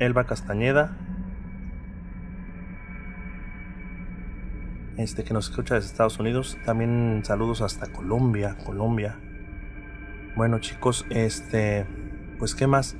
Elba 0.00 0.24
Castañeda, 0.24 0.96
este 4.96 5.24
que 5.24 5.34
nos 5.34 5.50
escucha 5.50 5.74
desde 5.74 5.88
Estados 5.88 6.18
Unidos, 6.18 6.56
también 6.64 7.20
saludos 7.22 7.60
hasta 7.60 7.92
Colombia, 7.92 8.56
Colombia. 8.64 9.18
Bueno 10.36 10.58
chicos, 10.58 11.04
este, 11.10 11.86
pues 12.38 12.54
qué 12.54 12.66
más. 12.66 12.96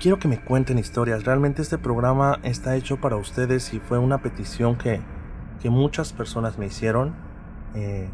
Quiero 0.00 0.18
que 0.18 0.28
me 0.28 0.40
cuenten 0.40 0.78
historias. 0.78 1.24
Realmente 1.24 1.60
este 1.60 1.76
programa 1.76 2.38
está 2.42 2.74
hecho 2.74 3.02
para 3.02 3.16
ustedes 3.16 3.74
y 3.74 3.80
fue 3.80 3.98
una 3.98 4.22
petición 4.22 4.78
que, 4.78 5.02
que 5.60 5.68
muchas 5.68 6.14
personas 6.14 6.56
me 6.56 6.64
hicieron. 6.64 7.14
Eh, 7.74 8.08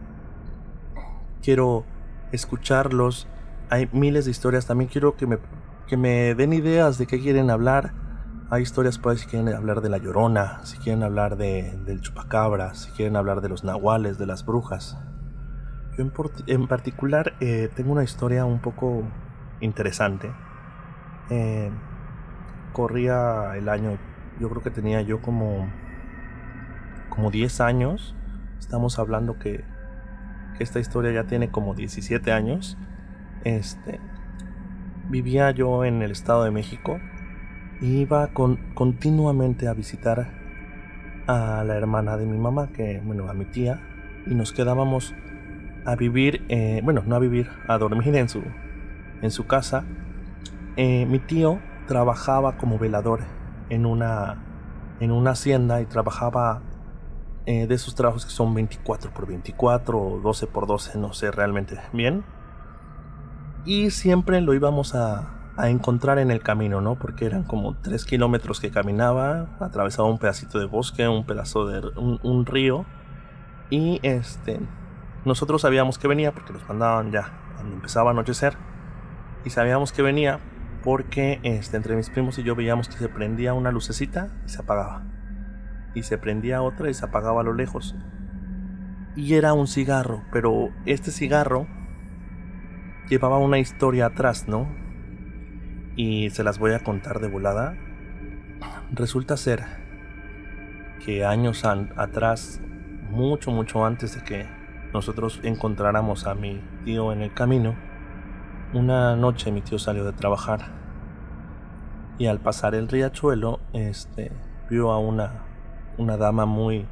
quiero 1.44 1.84
escucharlos. 2.32 3.28
Hay 3.70 3.88
miles 3.92 4.24
de 4.24 4.32
historias. 4.32 4.66
También 4.66 4.90
quiero 4.90 5.14
que 5.14 5.28
me, 5.28 5.38
que 5.86 5.96
me 5.96 6.34
den 6.34 6.54
ideas 6.54 6.98
de 6.98 7.06
qué 7.06 7.20
quieren 7.20 7.50
hablar. 7.50 7.92
Hay 8.50 8.64
historias 8.64 8.98
por 8.98 9.16
si 9.16 9.26
quieren 9.26 9.54
hablar 9.54 9.80
de 9.80 9.88
la 9.88 9.98
llorona, 9.98 10.64
si 10.64 10.78
quieren 10.78 11.04
hablar 11.04 11.36
de, 11.36 11.78
del 11.84 12.00
chupacabra, 12.00 12.74
si 12.74 12.90
quieren 12.90 13.14
hablar 13.14 13.42
de 13.42 13.48
los 13.48 13.62
nahuales, 13.62 14.18
de 14.18 14.26
las 14.26 14.44
brujas. 14.44 14.98
Yo 15.96 16.04
en, 16.48 16.66
particular 16.66 17.34
eh, 17.38 17.70
tengo 17.76 17.92
una 17.92 18.02
historia 18.02 18.44
un 18.44 18.58
poco 18.58 19.04
interesante. 19.60 20.32
Eh, 21.30 21.70
corría 22.72 23.56
el 23.56 23.68
año, 23.68 23.98
yo 24.40 24.48
creo 24.50 24.62
que 24.62 24.70
tenía 24.70 25.00
yo 25.02 25.20
como, 25.20 25.68
como 27.08 27.30
10 27.30 27.60
años. 27.60 28.14
Estamos 28.58 28.98
hablando 28.98 29.38
que, 29.38 29.64
esta 30.58 30.80
historia 30.80 31.12
ya 31.12 31.24
tiene 31.24 31.50
como 31.50 31.74
17 31.74 32.32
años. 32.32 32.78
Este, 33.44 34.00
vivía 35.10 35.50
yo 35.50 35.84
en 35.84 36.02
el 36.02 36.10
Estado 36.10 36.44
de 36.44 36.50
México 36.50 36.98
iba 37.80 38.28
con, 38.28 38.56
continuamente 38.74 39.68
a 39.68 39.74
visitar 39.74 40.30
a 41.26 41.64
la 41.64 41.76
hermana 41.76 42.16
de 42.16 42.26
mi 42.26 42.38
mamá, 42.38 42.68
que, 42.68 43.00
bueno, 43.04 43.28
a 43.28 43.34
mi 43.34 43.44
tía, 43.44 43.80
y 44.26 44.34
nos 44.34 44.52
quedábamos 44.52 45.14
a 45.84 45.96
vivir, 45.96 46.44
eh, 46.48 46.80
bueno, 46.82 47.02
no 47.06 47.16
a 47.16 47.18
vivir, 47.18 47.48
a 47.68 47.78
dormir 47.78 48.14
en 48.16 48.28
su, 48.28 48.42
en 49.22 49.30
su 49.30 49.46
casa. 49.46 49.84
Eh, 50.76 51.06
mi 51.06 51.18
tío 51.18 51.58
trabajaba 51.86 52.56
como 52.56 52.78
velador 52.78 53.20
en 53.70 53.86
una, 53.86 54.42
en 55.00 55.10
una 55.10 55.30
hacienda 55.32 55.80
y 55.80 55.86
trabajaba 55.86 56.62
eh, 57.46 57.66
de 57.66 57.74
esos 57.74 57.94
trabajos 57.94 58.24
que 58.24 58.32
son 58.32 58.54
24 58.54 59.12
por 59.12 59.26
24 59.26 59.98
o 59.98 60.20
12 60.20 60.46
por 60.46 60.66
12, 60.66 60.98
no 60.98 61.12
sé 61.12 61.30
realmente 61.30 61.78
bien. 61.92 62.24
Y 63.64 63.90
siempre 63.90 64.40
lo 64.40 64.54
íbamos 64.54 64.94
a, 64.94 65.36
a 65.56 65.70
encontrar 65.70 66.18
en 66.18 66.30
el 66.30 66.42
camino, 66.42 66.80
¿no? 66.80 66.96
Porque 66.96 67.24
eran 67.24 67.42
como 67.42 67.76
tres 67.76 68.04
kilómetros 68.04 68.60
que 68.60 68.70
caminaba, 68.70 69.46
atravesaba 69.58 70.08
un 70.08 70.18
pedacito 70.18 70.58
de 70.58 70.66
bosque, 70.66 71.08
un 71.08 71.24
pedazo 71.24 71.66
de 71.66 71.80
un, 71.96 72.46
río 72.46 72.84
y 73.70 73.98
este 74.02 74.60
nosotros 75.24 75.62
sabíamos 75.62 75.98
que 75.98 76.06
venía 76.06 76.32
porque 76.32 76.52
nos 76.52 76.68
mandaban 76.68 77.10
ya 77.10 77.32
cuando 77.54 77.74
empezaba 77.74 78.10
a 78.10 78.12
anochecer 78.12 78.56
y 79.44 79.50
sabíamos 79.50 79.92
que 79.92 80.02
venía 80.02 80.38
porque 80.86 81.38
este, 81.42 81.76
entre 81.76 81.96
mis 81.96 82.08
primos 82.08 82.38
y 82.38 82.42
yo 82.42 82.56
veíamos 82.56 82.88
que 82.88 82.96
se 82.96 83.10
prendía 83.10 83.52
una 83.52 83.70
lucecita 83.70 84.30
y 84.46 84.48
se 84.48 84.62
apagaba 84.62 85.04
y 85.94 86.02
se 86.02 86.16
prendía 86.16 86.62
otra 86.62 86.88
y 86.88 86.94
se 86.94 87.04
apagaba 87.04 87.42
a 87.42 87.44
lo 87.44 87.52
lejos 87.52 87.94
y 89.14 89.34
era 89.34 89.52
un 89.52 89.66
cigarro 89.66 90.22
pero 90.32 90.70
este 90.86 91.10
cigarro 91.10 91.66
llevaba 93.08 93.38
una 93.38 93.58
historia 93.58 94.06
atrás, 94.06 94.48
¿no? 94.48 94.86
y 95.96 96.28
se 96.30 96.44
las 96.44 96.58
voy 96.58 96.72
a 96.72 96.80
contar 96.80 97.20
de 97.20 97.28
volada. 97.28 97.76
Resulta 98.92 99.36
ser 99.36 99.64
que 101.04 101.24
años 101.24 101.64
atrás, 101.64 102.60
mucho, 103.10 103.50
mucho 103.50 103.84
antes 103.84 104.14
de 104.14 104.22
que 104.22 104.46
nosotros 104.92 105.40
encontráramos 105.42 106.26
a 106.26 106.34
mi 106.34 106.62
tío 106.84 107.12
en 107.12 107.22
el 107.22 107.32
camino, 107.32 107.74
una 108.76 109.16
noche 109.16 109.50
mi 109.50 109.62
tío 109.62 109.78
salió 109.78 110.04
de 110.04 110.12
trabajar 110.12 110.60
y 112.18 112.26
al 112.26 112.40
pasar 112.40 112.74
el 112.74 112.88
riachuelo, 112.88 113.60
este, 113.72 114.32
vio 114.70 114.90
a 114.90 114.98
una, 114.98 115.42
una 115.98 116.16
dama 116.16 116.46
muy, 116.46 116.86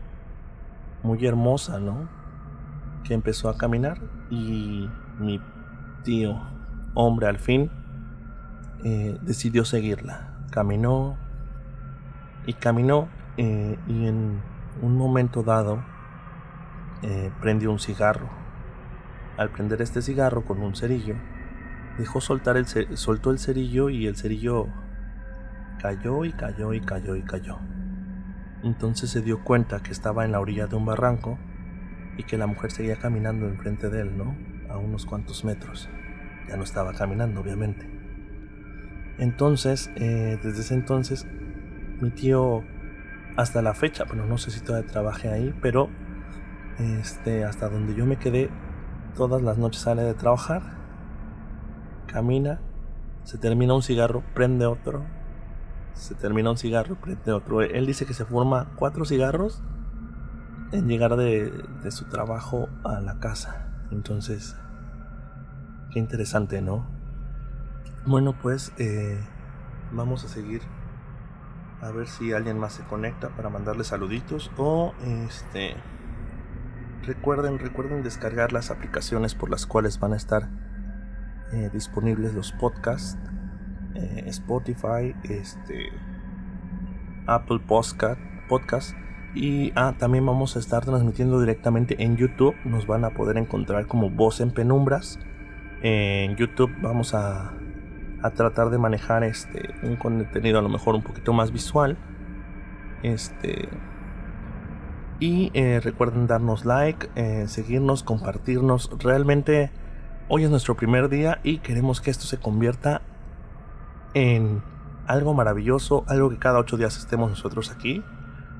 muy 1.03 1.25
hermosa, 1.27 1.79
¿no? 1.79 2.09
Que 3.05 3.15
empezó 3.15 3.49
a 3.49 3.57
caminar 3.57 3.99
y 4.31 4.89
mi 5.19 5.41
tío, 6.03 6.41
hombre 6.95 7.27
al 7.27 7.39
fin, 7.39 7.71
eh, 8.85 9.17
decidió 9.23 9.65
seguirla. 9.65 10.47
Caminó 10.51 11.17
y 12.47 12.53
caminó 12.53 13.09
eh, 13.39 13.79
y 13.89 14.07
en 14.07 14.43
un 14.83 14.97
momento 14.97 15.43
dado 15.43 15.83
eh, 17.03 17.31
prendió 17.41 17.71
un 17.71 17.79
cigarro. 17.79 18.29
Al 19.39 19.51
prender 19.51 19.81
este 19.81 20.03
cigarro 20.03 20.45
con 20.45 20.61
un 20.61 20.77
cerillo, 20.77 21.17
dejó 21.99 22.21
soltar 22.21 22.57
el 22.57 22.67
soltó 22.97 23.31
el 23.31 23.39
cerillo 23.39 23.91
y 23.91 24.07
el 24.07 24.17
cerillo 24.17 24.69
cayó 25.81 26.25
y 26.25 26.33
cayó 26.33 26.73
y 26.73 26.81
cayó 26.81 27.17
y 27.17 27.23
cayó. 27.23 27.59
Entonces 28.63 29.11
se 29.11 29.21
dio 29.21 29.45
cuenta 29.45 29.83
que 29.83 29.93
estaba 29.93 30.25
en 30.25 30.33
la 30.33 30.41
orilla 30.41 30.67
de 30.67 30.77
un 30.77 30.87
barranco 30.87 31.39
y 32.17 32.23
que 32.23 32.39
la 32.39 32.47
mujer 32.47 32.71
seguía 32.71 32.97
caminando 32.97 33.47
enfrente 33.47 33.91
de 33.91 34.01
él, 34.01 34.17
¿no? 34.17 34.37
A 34.71 34.79
unos 34.79 35.05
cuantos 35.05 35.45
metros. 35.45 35.89
Ya 36.49 36.57
no 36.57 36.65
estaba 36.65 36.93
caminando, 36.93 37.41
obviamente. 37.41 37.89
Entonces, 39.19 39.91
eh, 39.97 40.39
desde 40.43 40.61
ese 40.61 40.75
entonces, 40.75 41.27
mi 42.01 42.11
tío, 42.11 42.65
hasta 43.37 43.63
la 43.63 43.75
fecha, 43.75 44.05
bueno, 44.05 44.27
no 44.27 44.39
sé 44.39 44.51
si 44.51 44.61
todavía 44.61 44.91
trabaje 44.91 45.29
ahí, 45.29 45.55
pero 45.61 45.89
este, 46.79 47.45
hasta 47.45 47.69
donde 47.69 47.95
yo 47.95 48.07
me 48.07 48.17
quedé, 48.17 48.51
todas 49.15 49.43
las 49.43 49.59
noches 49.59 49.83
sale 49.83 50.03
de 50.03 50.15
trabajar, 50.15 50.63
camina, 52.15 52.61
se 53.25 53.39
termina 53.39 53.75
un 53.75 53.83
cigarro, 53.83 54.23
prende 54.35 54.67
otro, 54.67 55.05
se 55.95 56.15
termina 56.15 56.53
un 56.53 56.57
cigarro, 56.57 56.95
prende 56.95 57.33
otro. 57.33 57.61
Él 57.61 57.87
dice 57.87 58.07
que 58.07 58.15
se 58.15 58.25
forma 58.25 58.71
cuatro 58.77 59.05
cigarros 59.05 59.65
en 60.71 60.87
llegar 60.87 61.17
de, 61.17 61.53
su 61.91 62.05
trabajo 62.05 62.69
a 62.85 63.01
la 63.01 63.19
casa. 63.19 63.67
Entonces, 63.91 64.57
qué 65.93 65.99
interesante, 65.99 66.63
¿no? 66.63 66.87
Bueno, 68.07 68.37
pues 68.41 68.73
eh, 68.79 69.21
vamos 69.93 70.25
a 70.25 70.29
seguir 70.29 70.63
a 71.81 71.91
ver 71.91 72.07
si 72.07 72.33
alguien 72.33 72.61
más 72.61 72.75
se 72.75 72.85
conecta 72.85 73.31
para 73.31 73.51
mandarle 73.51 73.83
saluditos 73.83 74.53
o 74.57 74.95
este 75.27 75.77
recuerden 77.03 77.59
recuerden 77.59 78.03
descargar 78.03 78.55
las 78.55 78.71
aplicaciones 78.71 79.35
por 79.35 79.51
las 79.51 79.67
cuales 79.67 80.01
van 80.01 80.15
a 80.15 80.17
estar 80.17 80.49
eh, 81.55 81.71
disponibles 81.73 82.35
los 82.35 82.51
podcasts 82.51 83.17
eh, 83.95 84.25
Spotify 84.27 85.15
este 85.23 85.93
Apple 87.29 87.61
Podcast 87.61 88.19
podcast 88.49 88.97
y 89.37 89.73
ah, 89.77 89.95
también 89.97 90.27
vamos 90.27 90.57
a 90.57 90.59
estar 90.59 90.85
transmitiendo 90.85 91.41
directamente 91.41 92.03
en 92.03 92.17
YouTube. 92.17 92.55
Nos 92.65 92.87
van 92.87 93.05
a 93.05 93.11
poder 93.11 93.37
encontrar 93.37 93.87
como 93.87 94.11
voz 94.11 94.41
en 94.41 94.51
penumbras. 94.51 95.19
En 95.83 96.37
YouTube 96.37 96.73
vamos 96.83 97.15
a 97.15 97.53
a 98.23 98.31
tratar 98.31 98.71
de 98.71 98.79
manejar 98.79 99.23
este 99.23 99.75
un 99.83 99.97
contenido 99.97 100.59
a 100.59 100.63
lo 100.63 100.69
mejor 100.69 100.97
un 100.97 101.03
poquito 101.03 101.33
más 101.33 101.53
visual. 101.53 101.97
Este 103.03 103.69
y 105.21 105.51
eh, 105.55 105.81
recuerden 105.81 106.27
darnos 106.27 106.65
like 106.65 107.09
seguirnos 107.47 108.03
compartirnos. 108.03 108.91
Realmente 108.99 109.71
hoy 110.29 110.45
es 110.45 110.51
nuestro 110.51 110.77
primer 110.77 111.09
día 111.09 111.41
y 111.43 111.59
queremos 111.59 112.01
que 112.01 112.11
esto 112.11 112.25
se 112.25 112.39
convierta 112.39 113.03
en 114.15 114.63
algo 115.07 115.35
maravilloso 115.35 116.05
algo 116.09 116.31
que 116.31 116.39
cada 116.39 116.59
ocho 116.59 116.77
días 116.77 116.97
estemos 116.97 117.31
nosotros 117.31 117.71
aquí 117.71 118.03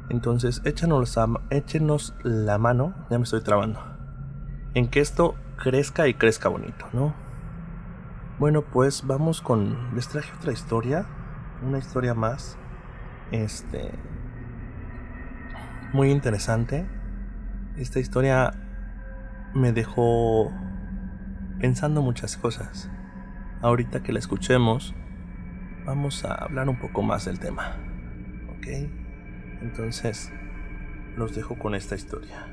entonces 0.09 0.63
échenos 0.65 2.15
la 2.23 2.59
mano 2.59 2.95
ya 3.11 3.19
me 3.19 3.25
estoy 3.25 3.43
trabando 3.43 3.81
en 4.75 4.89
que 4.89 5.01
esto 5.01 5.35
crezca 5.57 6.09
y 6.09 6.15
crezca 6.15 6.49
bonito 6.49 6.87
no 6.93 7.25
bueno, 8.37 8.63
pues 8.63 9.07
vamos 9.07 9.41
con. 9.41 9.95
Les 9.95 10.09
traje 10.09 10.33
otra 10.37 10.53
historia. 10.53 11.07
Una 11.65 11.79
historia 11.79 12.15
más. 12.15 12.59
Este. 13.31 13.93
Muy 15.93 16.11
interesante. 16.11 16.85
Esta 17.77 18.01
historia 18.01 18.53
me 19.55 19.73
dejó 19.73 20.53
pensando 21.61 22.03
muchas 22.03 22.37
cosas. 22.37 22.91
Ahorita 23.63 24.03
que 24.03 24.13
la 24.13 24.19
escuchemos, 24.19 24.95
vamos 25.85 26.25
a 26.25 26.35
hablar 26.35 26.69
un 26.69 26.79
poco 26.79 27.03
más 27.03 27.25
del 27.25 27.39
tema. 27.39 27.77
¿Ok? 28.57 28.67
Entonces, 29.63 30.33
los 31.17 31.35
dejo 31.35 31.59
con 31.59 31.75
esta 31.75 31.95
historia. 31.95 32.47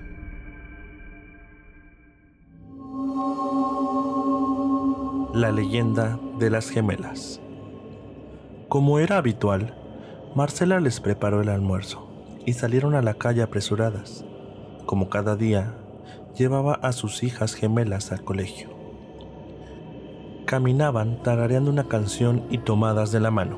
La 5.34 5.52
leyenda 5.52 6.20
de 6.40 6.50
las 6.50 6.70
gemelas. 6.70 7.42
Como 8.68 9.00
era 9.00 9.18
habitual, 9.18 9.78
Marcela 10.36 10.80
les 10.80 11.02
preparó 11.02 11.42
el 11.42 11.50
almuerzo 11.50 12.08
y 12.46 12.54
salieron 12.54 12.96
a 12.96 13.02
la 13.02 13.16
calle 13.16 13.42
apresuradas. 13.42 14.26
Como 14.86 15.10
cada 15.10 15.36
día, 15.36 15.76
llevaba 16.38 16.76
a 16.76 16.92
sus 16.94 17.24
hijas 17.24 17.54
gemelas 17.54 18.12
al 18.12 18.24
colegio. 18.24 18.71
Caminaban 20.52 21.24
tarareando 21.24 21.72
una 21.72 21.86
canción 21.86 22.44
y 22.50 22.58
tomadas 22.58 23.14
de 23.14 23.22
la 23.22 23.32
mano. 23.32 23.58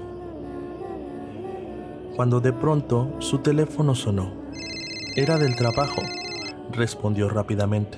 Cuando 2.16 2.40
de 2.40 2.54
pronto 2.54 3.16
su 3.18 3.40
teléfono 3.40 3.96
sonó. 3.96 4.32
Era 5.16 5.40
del 5.40 5.56
trabajo, 5.56 6.04
respondió 6.72 7.30
rápidamente, 7.30 7.98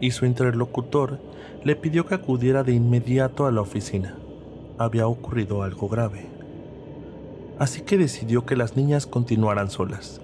y 0.00 0.12
su 0.12 0.24
interlocutor 0.24 1.20
le 1.62 1.76
pidió 1.76 2.06
que 2.06 2.14
acudiera 2.14 2.64
de 2.64 2.72
inmediato 2.72 3.44
a 3.44 3.52
la 3.52 3.60
oficina. 3.60 4.16
Había 4.78 5.06
ocurrido 5.08 5.62
algo 5.62 5.90
grave. 5.90 6.24
Así 7.58 7.82
que 7.82 7.98
decidió 7.98 8.46
que 8.46 8.56
las 8.56 8.78
niñas 8.78 9.06
continuaran 9.06 9.68
solas. 9.68 10.22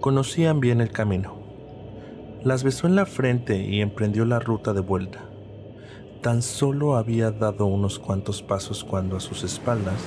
Conocían 0.00 0.60
bien 0.60 0.80
el 0.80 0.92
camino. 0.92 1.34
Las 2.42 2.64
besó 2.64 2.86
en 2.86 2.96
la 2.96 3.04
frente 3.04 3.58
y 3.58 3.82
emprendió 3.82 4.24
la 4.24 4.38
ruta 4.38 4.72
de 4.72 4.80
vuelta. 4.80 5.28
Tan 6.22 6.42
solo 6.42 6.96
había 6.96 7.30
dado 7.30 7.66
unos 7.66 7.98
cuantos 7.98 8.42
pasos 8.42 8.84
cuando 8.84 9.16
a 9.16 9.20
sus 9.20 9.44
espaldas 9.44 10.00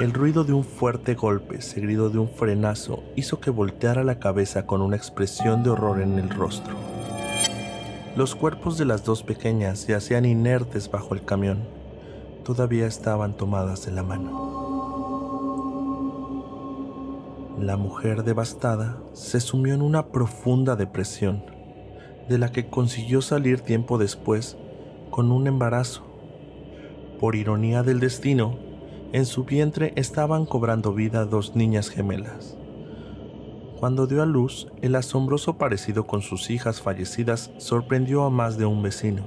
el 0.00 0.12
ruido 0.12 0.42
de 0.42 0.52
un 0.52 0.64
fuerte 0.64 1.14
golpe, 1.14 1.62
seguido 1.62 2.10
de 2.10 2.18
un 2.18 2.28
frenazo, 2.28 3.04
hizo 3.14 3.38
que 3.38 3.50
volteara 3.50 4.02
la 4.02 4.18
cabeza 4.18 4.66
con 4.66 4.82
una 4.82 4.96
expresión 4.96 5.62
de 5.62 5.70
horror 5.70 6.00
en 6.00 6.18
el 6.18 6.30
rostro. 6.30 6.74
Los 8.16 8.34
cuerpos 8.34 8.76
de 8.76 8.86
las 8.86 9.04
dos 9.04 9.22
pequeñas 9.22 9.86
yacían 9.86 10.24
inertes 10.24 10.90
bajo 10.90 11.14
el 11.14 11.24
camión. 11.24 11.60
Todavía 12.44 12.86
estaban 12.86 13.36
tomadas 13.36 13.86
de 13.86 13.92
la 13.92 14.02
mano. 14.02 14.52
La 17.60 17.76
mujer 17.76 18.24
devastada 18.24 18.98
se 19.12 19.38
sumió 19.38 19.74
en 19.74 19.82
una 19.82 20.06
profunda 20.08 20.74
depresión, 20.74 21.53
de 22.28 22.38
la 22.38 22.52
que 22.52 22.66
consiguió 22.66 23.22
salir 23.22 23.60
tiempo 23.60 23.98
después 23.98 24.56
con 25.10 25.30
un 25.30 25.46
embarazo. 25.46 26.02
Por 27.20 27.36
ironía 27.36 27.82
del 27.82 28.00
destino, 28.00 28.58
en 29.12 29.26
su 29.26 29.44
vientre 29.44 29.92
estaban 29.96 30.44
cobrando 30.44 30.92
vida 30.92 31.24
dos 31.24 31.54
niñas 31.54 31.88
gemelas. 31.88 32.56
Cuando 33.78 34.06
dio 34.06 34.22
a 34.22 34.26
luz, 34.26 34.66
el 34.82 34.96
asombroso 34.96 35.58
parecido 35.58 36.06
con 36.06 36.22
sus 36.22 36.50
hijas 36.50 36.80
fallecidas 36.80 37.52
sorprendió 37.58 38.24
a 38.24 38.30
más 38.30 38.56
de 38.56 38.64
un 38.64 38.82
vecino. 38.82 39.22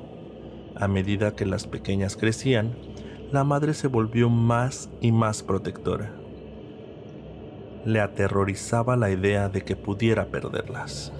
A 0.76 0.88
medida 0.88 1.36
que 1.36 1.46
las 1.46 1.68
pequeñas 1.68 2.18
crecían, 2.18 2.76
la 3.32 3.44
madre 3.44 3.74
se 3.74 3.88
volvió 3.88 4.30
más 4.30 4.90
y 5.00 5.12
más 5.12 5.44
protectora. 5.44 6.12
Le 7.86 8.00
aterrorizaba 8.00 8.96
la 8.96 9.10
idea 9.10 9.50
de 9.50 9.64
que 9.64 9.76
pudiera 9.76 10.26
perderlas. 10.28 11.14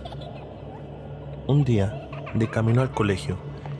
Un 1.48 1.64
día, 1.64 2.10
de 2.34 2.50
camino 2.50 2.82
al 2.82 2.92
colegio, 2.92 3.38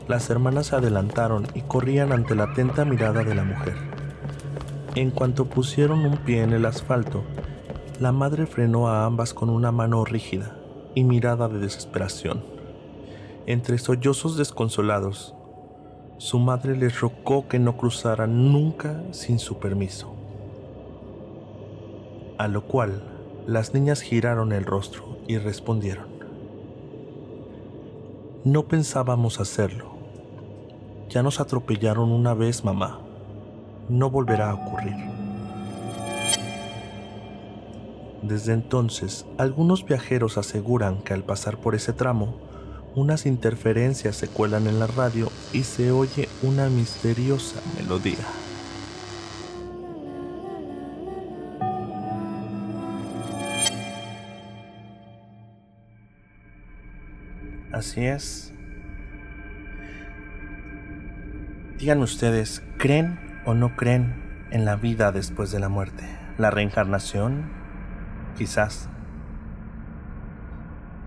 las 0.08 0.30
hermanas 0.30 0.68
se 0.68 0.76
adelantaron 0.76 1.46
y 1.52 1.60
corrían 1.60 2.12
ante 2.12 2.34
la 2.34 2.44
atenta 2.44 2.86
mirada 2.86 3.24
de 3.24 3.34
la 3.34 3.44
mujer. 3.44 3.74
En 4.94 5.10
cuanto 5.10 5.44
pusieron 5.44 6.06
un 6.06 6.16
pie 6.16 6.42
en 6.42 6.54
el 6.54 6.64
asfalto, 6.64 7.24
la 8.00 8.10
madre 8.10 8.46
frenó 8.46 8.88
a 8.88 9.04
ambas 9.04 9.34
con 9.34 9.50
una 9.50 9.70
mano 9.70 10.02
rígida 10.06 10.56
y 10.94 11.04
mirada 11.04 11.46
de 11.48 11.58
desesperación. 11.58 12.42
Entre 13.44 13.76
sollozos 13.76 14.38
desconsolados, 14.38 15.34
su 16.16 16.38
madre 16.38 16.74
les 16.74 16.98
rogó 16.98 17.48
que 17.48 17.58
no 17.58 17.76
cruzaran 17.76 18.50
nunca 18.50 19.02
sin 19.10 19.38
su 19.38 19.58
permiso. 19.58 20.14
A 22.38 22.48
lo 22.48 22.64
cual, 22.64 23.02
las 23.46 23.74
niñas 23.74 24.00
giraron 24.00 24.52
el 24.52 24.64
rostro 24.64 25.18
y 25.26 25.36
respondieron. 25.36 26.17
No 28.48 28.62
pensábamos 28.62 29.40
hacerlo. 29.40 29.90
Ya 31.10 31.22
nos 31.22 31.38
atropellaron 31.38 32.10
una 32.10 32.32
vez, 32.32 32.64
mamá 32.64 33.00
no 33.90 34.08
volverá 34.08 34.50
a 34.50 34.54
ocurrir. 34.54 34.96
Desde 38.22 38.54
entonces, 38.54 39.26
algunos 39.36 39.84
viajeros 39.84 40.38
aseguran 40.38 41.02
que 41.02 41.12
al 41.12 41.24
pasar 41.24 41.58
por 41.58 41.74
ese 41.74 41.92
tramo, 41.92 42.36
unas 42.94 43.26
interferencias 43.26 44.16
se 44.16 44.28
cuelan 44.28 44.66
en 44.66 44.78
la 44.78 44.86
radio 44.86 45.30
y 45.52 45.64
se 45.64 45.90
oye 45.90 46.26
una 46.42 46.70
misteriosa 46.70 47.60
melodía. 47.78 48.47
Así 57.78 58.04
es. 58.04 58.52
Díganme 61.78 62.02
ustedes, 62.02 62.60
¿creen 62.76 63.20
o 63.46 63.54
no 63.54 63.76
creen 63.76 64.48
en 64.50 64.64
la 64.64 64.74
vida 64.74 65.12
después 65.12 65.52
de 65.52 65.60
la 65.60 65.68
muerte, 65.68 66.02
la 66.38 66.50
reencarnación, 66.50 67.52
quizás. 68.36 68.88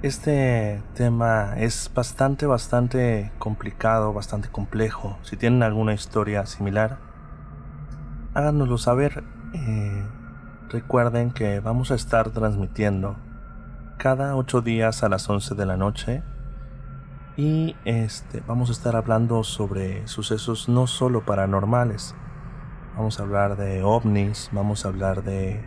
Este 0.02 0.82
tema 0.94 1.56
es 1.58 1.92
bastante, 1.94 2.46
bastante 2.46 3.34
complicado, 3.38 4.14
bastante 4.14 4.48
complejo. 4.48 5.20
Si 5.24 5.36
tienen 5.36 5.64
alguna 5.64 5.94
historia 5.94 6.46
similar, 6.46 7.00
háganoslo 8.34 8.78
saber. 8.78 9.26
Eh, 9.54 10.06
recuerden 10.70 11.32
que 11.32 11.60
vamos 11.60 11.92
a 11.92 11.96
estar 11.96 12.30
transmitiendo 12.30 13.18
cada 13.98 14.38
ocho 14.38 14.62
días 14.62 15.04
a 15.04 15.10
las 15.10 15.30
11 15.30 15.54
de 15.56 15.66
la 15.66 15.76
noche 15.76 16.24
y 17.42 17.76
este 17.86 18.44
vamos 18.46 18.70
a 18.70 18.74
estar 18.74 18.96
hablando 18.96 19.44
sobre 19.44 20.08
sucesos 20.08 20.70
no 20.70 20.86
solo 20.86 21.26
paranormales 21.26 22.14
Vamos 22.96 23.20
a 23.20 23.24
hablar 23.24 23.56
de 23.56 23.84
ovnis, 23.84 24.50
vamos 24.52 24.84
a 24.84 24.90
hablar 24.90 25.24
de, 25.24 25.62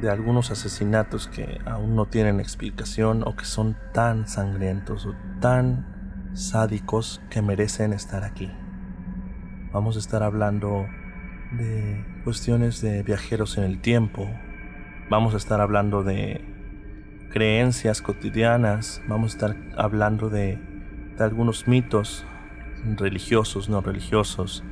de 0.00 0.10
algunos 0.10 0.50
asesinatos 0.50 1.28
que 1.28 1.60
aún 1.66 1.94
no 1.94 2.06
tienen 2.06 2.40
explicación 2.40 3.22
o 3.26 3.36
que 3.36 3.44
son 3.44 3.76
tan 3.92 4.26
sangrientos 4.26 5.04
o 5.04 5.14
tan 5.40 6.30
sádicos 6.32 7.20
que 7.28 7.42
merecen 7.42 7.92
estar 7.92 8.24
aquí. 8.24 8.50
Vamos 9.70 9.96
a 9.96 9.98
estar 9.98 10.22
hablando 10.22 10.86
de 11.52 12.04
cuestiones 12.24 12.80
de 12.80 13.02
viajeros 13.02 13.58
en 13.58 13.64
el 13.64 13.82
tiempo. 13.82 14.26
Vamos 15.10 15.34
a 15.34 15.36
estar 15.36 15.60
hablando 15.60 16.02
de 16.02 16.42
creencias 17.30 18.00
cotidianas. 18.00 19.02
Vamos 19.06 19.34
a 19.34 19.36
estar 19.36 19.56
hablando 19.76 20.30
de, 20.30 20.58
algunos 21.24 21.68
mitos 21.68 22.24
religiosos, 22.96 23.68
no 23.68 23.80
religiosos. 23.80 24.64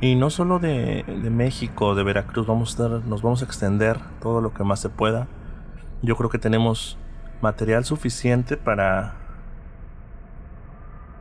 Y 0.00 0.14
no 0.14 0.30
solo 0.30 0.60
de, 0.60 1.04
México, 1.30 1.94
de 1.94 2.04
Veracruz, 2.04 2.46
vamos 2.46 2.78
a 2.78 2.88
nos 2.88 3.22
vamos 3.22 3.42
a 3.42 3.44
extender 3.44 3.98
todo 4.20 4.40
lo 4.40 4.54
que 4.54 4.62
más 4.62 4.80
se 4.80 4.88
pueda. 4.88 5.26
Yo 6.02 6.16
creo 6.16 6.30
que 6.30 6.38
tenemos 6.38 6.98
material 7.40 7.84
suficiente 7.84 8.56
para 8.56 9.16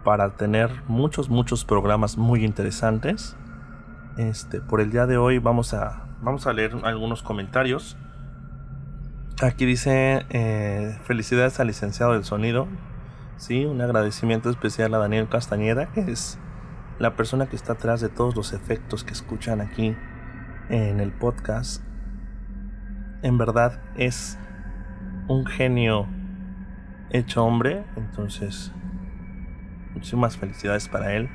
para 0.03 0.35
tener 0.35 0.69
muchos 0.87 1.29
muchos 1.29 1.65
programas 1.65 2.17
muy 2.17 2.45
interesantes. 2.45 3.35
Este, 4.17 4.61
por 4.61 4.79
el 4.79 4.91
día 4.91 5.05
de 5.05 5.17
hoy 5.17 5.39
vamos 5.39 5.73
a 5.73 6.07
vamos 6.21 6.45
a 6.45 6.53
leer 6.53 6.75
algunos 6.83 7.23
comentarios. 7.23 7.97
Aquí 9.41 9.65
dice 9.65 10.25
eh, 10.29 10.97
felicidades 11.03 11.59
al 11.59 11.67
licenciado 11.67 12.13
del 12.13 12.23
sonido. 12.23 12.67
Sí, 13.38 13.65
un 13.65 13.82
agradecimiento 13.82 14.50
especial 14.50 14.93
a 14.95 14.97
Daniel 14.97 15.30
Castañeda, 15.30 15.91
que 15.93 16.02
es 16.02 16.39
la 17.00 17.15
persona 17.15 17.47
que 17.47 17.56
está 17.56 17.73
atrás 17.73 18.02
de 18.02 18.10
todos 18.10 18.36
los 18.36 18.52
efectos 18.52 19.04
que 19.04 19.13
escuchan 19.13 19.62
aquí 19.62 19.95
en 20.69 21.00
el 21.00 21.12
podcast, 21.12 21.84
en 23.21 23.38
verdad 23.38 23.80
es 23.95 24.38
un 25.28 25.45
genio 25.45 26.08
hecho 27.10 27.43
hombre. 27.43 27.84
Entonces, 27.95 28.71
muchísimas 29.93 30.38
felicidades 30.38 30.88
para 30.88 31.13
él. 31.13 31.30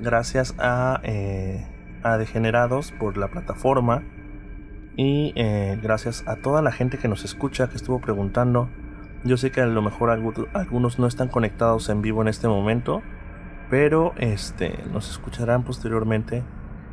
Gracias 0.00 0.54
a, 0.58 1.00
eh, 1.04 1.66
a 2.02 2.18
Degenerados 2.18 2.92
por 2.92 3.16
la 3.16 3.28
plataforma. 3.28 4.02
Y 4.96 5.32
eh, 5.36 5.78
gracias 5.82 6.26
a 6.26 6.36
toda 6.36 6.62
la 6.62 6.72
gente 6.72 6.98
que 6.98 7.08
nos 7.08 7.24
escucha, 7.24 7.68
que 7.68 7.76
estuvo 7.76 8.00
preguntando. 8.00 8.70
Yo 9.24 9.36
sé 9.36 9.50
que 9.50 9.60
a 9.60 9.66
lo 9.66 9.82
mejor 9.82 10.10
algunos 10.10 10.98
no 10.98 11.06
están 11.06 11.28
conectados 11.28 11.88
en 11.88 12.02
vivo 12.02 12.22
en 12.22 12.28
este 12.28 12.48
momento 12.48 13.02
pero 13.70 14.14
este 14.16 14.84
nos 14.92 15.10
escucharán 15.10 15.62
posteriormente 15.64 16.44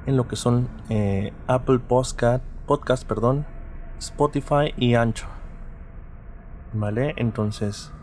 en 0.05 0.17
lo 0.17 0.27
que 0.27 0.35
son 0.35 0.67
eh, 0.89 1.33
Apple 1.47 1.79
Podcast, 1.79 2.43
podcast, 2.65 3.07
perdón, 3.07 3.45
Spotify 3.99 4.73
y 4.75 4.95
Ancho. 4.95 5.27
Vale, 6.73 7.13
entonces 7.17 7.93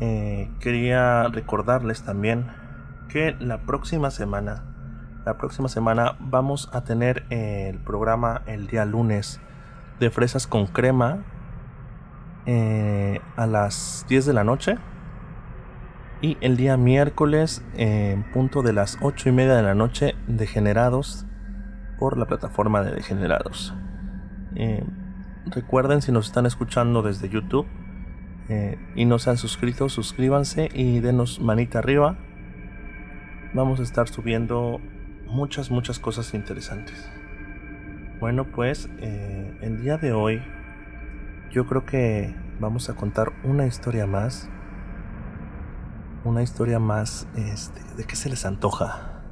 eh, 0.00 0.50
quería 0.60 1.24
recordarles 1.28 2.02
también 2.02 2.46
que 3.08 3.34
la 3.40 3.62
próxima 3.62 4.10
semana 4.10 4.64
la 5.24 5.38
próxima 5.38 5.68
semana 5.68 6.16
vamos 6.20 6.68
a 6.72 6.84
tener 6.84 7.24
el 7.30 7.78
programa 7.78 8.42
el 8.46 8.68
día 8.68 8.84
lunes 8.84 9.40
de 9.98 10.10
fresas 10.10 10.46
con 10.46 10.66
crema 10.66 11.24
eh, 12.46 13.20
a 13.34 13.46
las 13.46 14.06
10 14.08 14.26
de 14.26 14.32
la 14.32 14.44
noche. 14.44 14.76
Y 16.22 16.38
el 16.40 16.56
día 16.56 16.76
miércoles, 16.76 17.62
en 17.76 18.22
punto 18.32 18.62
de 18.62 18.72
las 18.72 18.98
8 19.02 19.28
y 19.28 19.32
media 19.32 19.54
de 19.56 19.62
la 19.62 19.74
noche, 19.74 20.14
degenerados 20.28 21.26
por 21.98 22.16
la 22.16 22.26
plataforma 22.26 22.82
de 22.82 22.92
degenerados. 22.92 23.74
Eh, 24.54 24.84
recuerden 25.46 26.02
si 26.02 26.12
nos 26.12 26.26
están 26.26 26.46
escuchando 26.46 27.02
desde 27.02 27.28
YouTube 27.28 27.66
eh, 28.48 28.78
y 28.94 29.04
no 29.04 29.18
se 29.18 29.30
han 29.30 29.36
suscrito, 29.36 29.88
suscríbanse 29.88 30.70
y 30.72 31.00
denos 31.00 31.40
manita 31.40 31.80
arriba. 31.80 32.16
Vamos 33.54 33.80
a 33.80 33.82
estar 33.82 34.08
subiendo 34.08 34.80
muchas, 35.26 35.70
muchas 35.70 35.98
cosas 35.98 36.32
interesantes. 36.32 37.10
Bueno, 38.20 38.44
pues 38.44 38.88
el 39.00 39.82
día 39.82 39.98
de 39.98 40.12
hoy 40.12 40.40
yo 41.50 41.66
creo 41.66 41.84
que 41.84 42.34
vamos 42.60 42.90
a 42.90 42.94
contar 42.94 43.32
una 43.44 43.66
historia 43.66 44.06
más. 44.06 44.48
Una 46.24 46.42
historia 46.42 46.78
más, 46.78 47.28
este, 47.36 47.80
¿de 47.96 48.04
qué 48.04 48.16
se 48.16 48.28
les 48.28 48.44
antoja? 48.44 49.22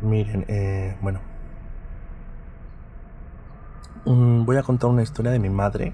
Miren, 0.00 0.44
eh, 0.48 0.96
bueno. 1.02 1.20
voy 4.04 4.56
a 4.56 4.62
contar 4.62 4.90
una 4.90 5.02
historia 5.02 5.30
de 5.30 5.38
mi 5.38 5.50
madre. 5.50 5.92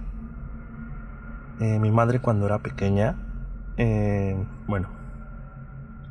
Eh, 1.60 1.78
mi 1.78 1.90
madre 1.90 2.20
cuando 2.20 2.46
era 2.46 2.58
pequeña, 2.58 3.16
eh, 3.78 4.36
bueno, 4.66 4.88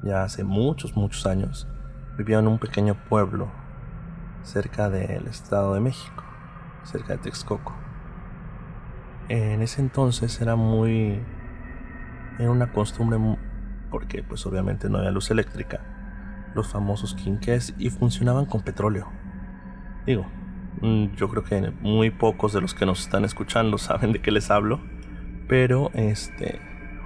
ya 0.04 0.23
hace 0.23 0.43
muchos, 0.43 0.95
muchos 0.95 1.25
años, 1.28 1.67
vivía 2.17 2.39
en 2.39 2.47
un 2.47 2.58
pequeño 2.58 2.95
pueblo 3.10 3.47
cerca 4.43 4.89
del 4.89 5.28
Estado 5.28 5.73
de 5.75 5.82
México, 5.82 6.23
cerca 6.84 7.13
de 7.13 7.19
Texcoco. 7.19 7.84
En 9.29 9.61
ese 9.61 9.81
entonces 9.81 10.39
era 10.41 10.55
muy... 10.55 11.19
Era 12.39 12.51
una 12.51 12.71
costumbre 12.71 13.17
porque 13.89 14.23
pues 14.23 14.45
obviamente 14.45 14.89
no 14.89 14.97
había 14.97 15.11
luz 15.11 15.31
eléctrica 15.31 15.81
los 16.55 16.67
famosos 16.69 17.13
quinqués 17.13 17.75
y 17.77 17.89
funcionaban 17.89 18.45
con 18.45 18.61
petróleo. 18.61 19.07
Digo, 20.05 20.25
mm, 20.81 21.13
yo 21.15 21.29
creo 21.29 21.43
que 21.43 21.71
muy 21.81 22.09
pocos 22.09 22.53
de 22.53 22.61
los 22.61 22.73
que 22.73 22.85
nos 22.85 23.01
están 23.01 23.25
escuchando 23.25 23.77
saben 23.77 24.13
de 24.13 24.21
qué 24.21 24.31
les 24.31 24.49
hablo, 24.49 24.79
pero 25.47 25.91
este, 25.93 26.59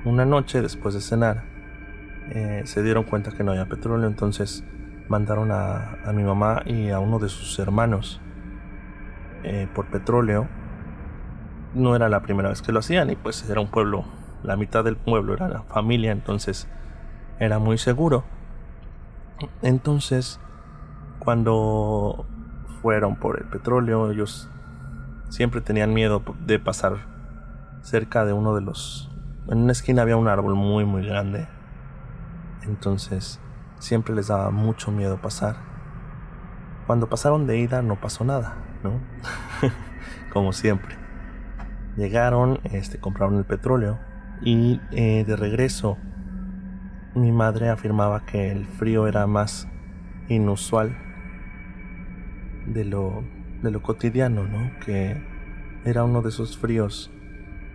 una 0.05 0.25
noche 0.25 0.61
después 0.61 0.93
de 0.93 1.01
cenar 1.01 1.43
eh, 2.29 2.61
se 2.65 2.83
dieron 2.83 3.03
cuenta 3.03 3.31
que 3.31 3.43
no 3.43 3.51
había 3.51 3.67
petróleo, 3.67 4.07
entonces 4.07 4.63
mandaron 5.07 5.51
a, 5.51 5.97
mi 6.13 6.23
mamá 6.23 6.61
y 6.65 6.89
a 6.89 6.99
uno 6.99 7.17
de 7.17 7.27
sus 7.27 7.57
hermanos 7.57 8.21
eh, 9.43 9.67
por 9.73 9.87
petróleo. 9.87 10.47
No 11.73 11.95
era 11.95 12.09
la 12.09 12.21
primera 12.21 12.49
vez 12.49 12.61
que 12.61 12.71
lo 12.71 12.79
hacían 12.79 13.09
y 13.09 13.15
pues 13.15 13.47
era 13.49 13.61
un 13.61 13.67
pueblo, 13.67 14.03
la 14.43 14.55
mitad 14.55 14.83
del 14.83 14.95
pueblo 14.97 15.33
era 15.33 15.47
la 15.47 15.61
familia, 15.63 16.11
entonces 16.11 16.67
era 17.39 17.59
muy 17.59 17.77
seguro. 17.77 18.23
Entonces, 19.61 20.39
cuando 21.19 22.25
fueron 22.81 23.15
por 23.15 23.39
el 23.39 23.45
petróleo, 23.45 24.11
ellos 24.11 24.49
siempre 25.29 25.61
tenían 25.61 25.93
miedo 25.93 26.23
de 26.45 26.59
pasar 26.59 26.97
cerca 27.81 28.25
de 28.25 28.33
uno 28.33 28.55
de 28.55 28.61
los... 28.61 29.09
En 29.47 29.59
una 29.59 29.71
esquina 29.71 30.01
había 30.01 30.17
un 30.17 30.27
árbol 30.27 30.55
muy 30.55 30.85
muy 30.85 31.05
grande. 31.05 31.47
Entonces, 32.63 33.39
siempre 33.79 34.13
les 34.15 34.27
daba 34.27 34.51
mucho 34.51 34.91
miedo 34.91 35.17
pasar. 35.17 35.55
Cuando 36.87 37.07
pasaron 37.07 37.47
de 37.47 37.57
ida 37.57 37.81
no 37.81 37.99
pasó 37.99 38.23
nada, 38.23 38.55
¿no? 38.83 38.99
Como 40.33 40.53
siempre. 40.53 40.97
Llegaron, 41.99 42.61
este, 42.63 42.97
compraron 42.97 43.35
el 43.39 43.43
petróleo 43.43 43.99
y 44.41 44.79
eh, 44.91 45.25
de 45.27 45.35
regreso 45.35 45.97
mi 47.13 47.33
madre 47.33 47.67
afirmaba 47.67 48.25
que 48.25 48.51
el 48.51 48.65
frío 48.65 49.05
era 49.05 49.27
más 49.27 49.67
inusual 50.29 50.95
de 52.67 52.85
lo, 52.85 53.25
cotidiano, 53.81 54.45
¿no? 54.45 54.71
Que 54.79 55.21
era 55.83 56.05
uno 56.05 56.21
de 56.21 56.29
esos 56.29 56.57
fríos 56.57 57.11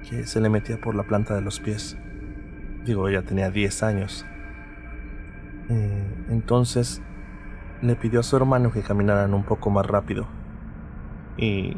que 0.08 0.26
se 0.26 0.40
le 0.40 0.48
metía 0.48 0.80
por 0.80 0.94
la 0.94 1.02
planta 1.02 1.34
de 1.34 1.42
los 1.42 1.60
pies. 1.60 1.98
Digo, 2.86 3.08
ella 3.08 3.26
tenía 3.26 3.50
10 3.50 3.82
años. 3.82 4.24
Eh, 5.68 6.24
entonces 6.30 7.02
le 7.82 7.94
pidió 7.94 8.20
a 8.20 8.22
su 8.22 8.36
hermano 8.36 8.72
que 8.72 8.80
caminaran 8.80 9.34
un 9.34 9.44
poco 9.44 9.68
más 9.68 9.84
rápido. 9.84 10.26
Y 11.36 11.76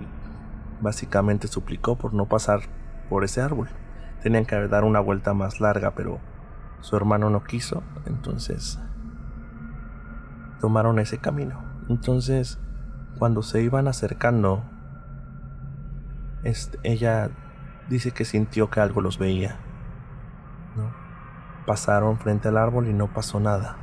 básicamente 0.81 1.49
suplicó 1.49 1.97
por 1.97 2.15
no 2.15 2.27
pasar 2.27 2.61
por 3.09 3.25
ese 3.25 3.41
árbol. 3.41 3.69
Tenían 4.23 4.47
que 4.47 4.57
dar 4.69 4.85
una 4.85 5.01
vuelta 5.01 5.35
más 5.35 5.61
larga, 5.61 5.95
pero 5.95 6.21
su 6.81 6.97
hermano 6.97 7.31
no 7.31 7.45
quiso, 7.45 7.83
entonces 8.07 8.79
tomaron 10.61 10.99
ese 10.99 11.19
camino. 11.19 11.63
Entonces, 11.89 12.59
cuando 13.19 13.43
se 13.43 13.63
iban 13.63 13.89
acercando, 13.89 14.65
este, 16.43 16.79
ella 16.83 17.31
dice 17.89 18.13
que 18.13 18.25
sintió 18.25 18.71
que 18.71 18.81
algo 18.81 19.01
los 19.01 19.19
veía. 19.19 19.59
Pasaron 21.67 22.19
frente 22.19 22.49
al 22.49 22.57
árbol 22.57 22.89
y 22.89 22.93
no 22.93 23.13
pasó 23.13 23.41
nada. 23.41 23.77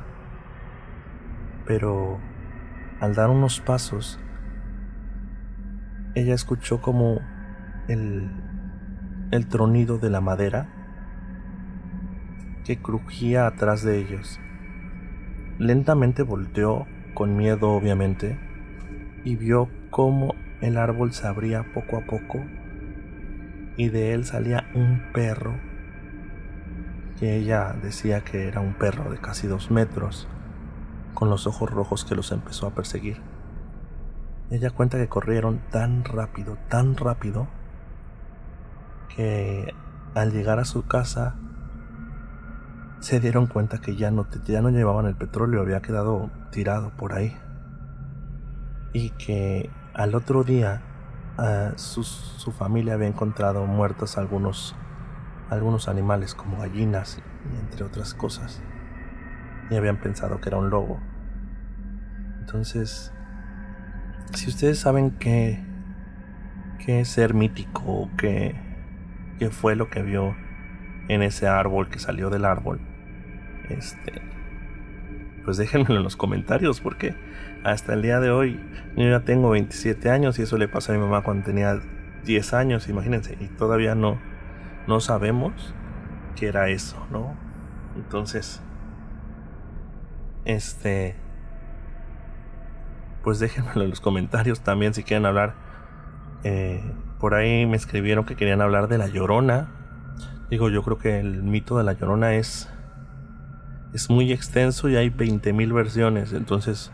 Pero 1.66 2.18
al 3.00 3.14
dar 3.14 3.30
unos 3.30 3.60
pasos, 3.60 4.18
ella 6.14 6.34
escuchó 6.34 6.80
como 6.80 7.20
el, 7.88 8.30
el 9.30 9.46
tronido 9.48 9.98
de 9.98 10.10
la 10.10 10.20
madera 10.20 10.68
que 12.64 12.78
crujía 12.78 13.46
atrás 13.46 13.82
de 13.82 13.98
ellos. 13.98 14.40
Lentamente 15.58 16.22
volteó, 16.22 16.86
con 17.14 17.36
miedo 17.36 17.70
obviamente, 17.70 18.38
y 19.24 19.36
vio 19.36 19.68
cómo 19.90 20.34
el 20.60 20.78
árbol 20.78 21.12
se 21.12 21.26
abría 21.26 21.72
poco 21.74 21.98
a 21.98 22.04
poco 22.06 22.40
y 23.76 23.88
de 23.88 24.14
él 24.14 24.24
salía 24.24 24.70
un 24.74 25.02
perro 25.12 25.54
que 27.18 27.36
ella 27.36 27.74
decía 27.82 28.22
que 28.22 28.48
era 28.48 28.60
un 28.60 28.74
perro 28.74 29.10
de 29.10 29.18
casi 29.18 29.46
dos 29.46 29.70
metros, 29.70 30.28
con 31.14 31.30
los 31.30 31.46
ojos 31.46 31.70
rojos 31.70 32.04
que 32.04 32.16
los 32.16 32.32
empezó 32.32 32.66
a 32.66 32.74
perseguir. 32.74 33.20
Ella 34.54 34.70
cuenta 34.70 34.98
que 34.98 35.08
corrieron 35.08 35.58
tan 35.72 36.04
rápido, 36.04 36.56
tan 36.68 36.96
rápido, 36.96 37.48
que 39.08 39.74
al 40.14 40.30
llegar 40.30 40.60
a 40.60 40.64
su 40.64 40.86
casa 40.86 41.34
se 43.00 43.18
dieron 43.18 43.48
cuenta 43.48 43.80
que 43.80 43.96
ya 43.96 44.12
no, 44.12 44.28
ya 44.46 44.62
no 44.62 44.70
llevaban 44.70 45.06
el 45.06 45.16
petróleo, 45.16 45.60
había 45.60 45.82
quedado 45.82 46.30
tirado 46.52 46.90
por 46.90 47.14
ahí. 47.14 47.36
Y 48.92 49.10
que 49.10 49.70
al 49.92 50.14
otro 50.14 50.44
día 50.44 50.82
su, 51.74 52.04
familia 52.56 52.94
había 52.94 53.08
encontrado 53.08 53.66
muertos 53.66 54.16
algunos, 54.18 54.76
algunos 55.50 55.88
animales 55.88 56.36
como 56.36 56.60
gallinas 56.60 57.20
entre 57.58 57.84
otras 57.84 58.14
cosas. 58.14 58.62
Y 59.68 59.74
habían 59.74 60.00
pensado 60.00 60.40
que 60.40 60.48
era 60.48 60.58
un 60.58 60.70
lobo. 60.70 61.00
Entonces, 62.38 63.12
si 64.34 64.48
ustedes 64.48 64.78
saben 64.78 65.12
qué, 65.12 65.58
qué 66.84 67.04
ser 67.04 67.34
mítico 67.34 68.10
qué, 68.16 68.54
qué 69.38 69.50
fue 69.50 69.76
lo 69.76 69.88
que 69.90 70.02
vio 70.02 70.36
en 71.08 71.22
ese 71.22 71.46
árbol 71.46 71.88
que 71.88 71.98
salió 71.98 72.30
del 72.30 72.44
árbol, 72.44 72.80
este, 73.68 74.22
pues 75.44 75.56
déjenmelo 75.56 75.96
en 75.96 76.02
los 76.02 76.16
comentarios 76.16 76.80
porque 76.80 77.14
hasta 77.62 77.94
el 77.94 78.02
día 78.02 78.20
de 78.20 78.30
hoy 78.30 78.60
yo 78.96 79.08
ya 79.08 79.20
tengo 79.20 79.50
27 79.50 80.10
años 80.10 80.38
y 80.38 80.42
eso 80.42 80.58
le 80.58 80.68
pasó 80.68 80.92
a 80.92 80.96
mi 80.96 81.00
mamá 81.00 81.22
cuando 81.22 81.44
tenía 81.44 81.80
10 82.24 82.54
años, 82.54 82.88
imagínense, 82.88 83.36
y 83.40 83.46
todavía 83.48 83.94
no, 83.94 84.18
no 84.86 85.00
sabemos 85.00 85.74
qué 86.36 86.48
era 86.48 86.68
eso, 86.68 87.06
¿no? 87.10 87.34
Entonces, 87.96 88.62
este, 90.44 91.16
pues 93.24 93.38
déjenmelo 93.40 93.82
en 93.82 93.90
los 93.90 94.00
comentarios 94.00 94.60
también 94.60 94.94
si 94.94 95.02
quieren 95.02 95.26
hablar. 95.26 95.54
Eh, 96.44 96.82
por 97.18 97.34
ahí 97.34 97.66
me 97.66 97.76
escribieron 97.76 98.24
que 98.24 98.36
querían 98.36 98.60
hablar 98.60 98.88
de 98.88 98.98
la 98.98 99.08
llorona. 99.08 99.70
Digo, 100.50 100.68
yo 100.68 100.82
creo 100.82 100.98
que 100.98 101.18
el 101.18 101.42
mito 101.42 101.78
de 101.78 101.84
la 101.84 101.94
llorona 101.94 102.34
es 102.34 102.68
es 103.94 104.10
muy 104.10 104.32
extenso 104.32 104.88
y 104.88 104.96
hay 104.96 105.08
20.000 105.08 105.72
versiones, 105.72 106.32
entonces 106.32 106.90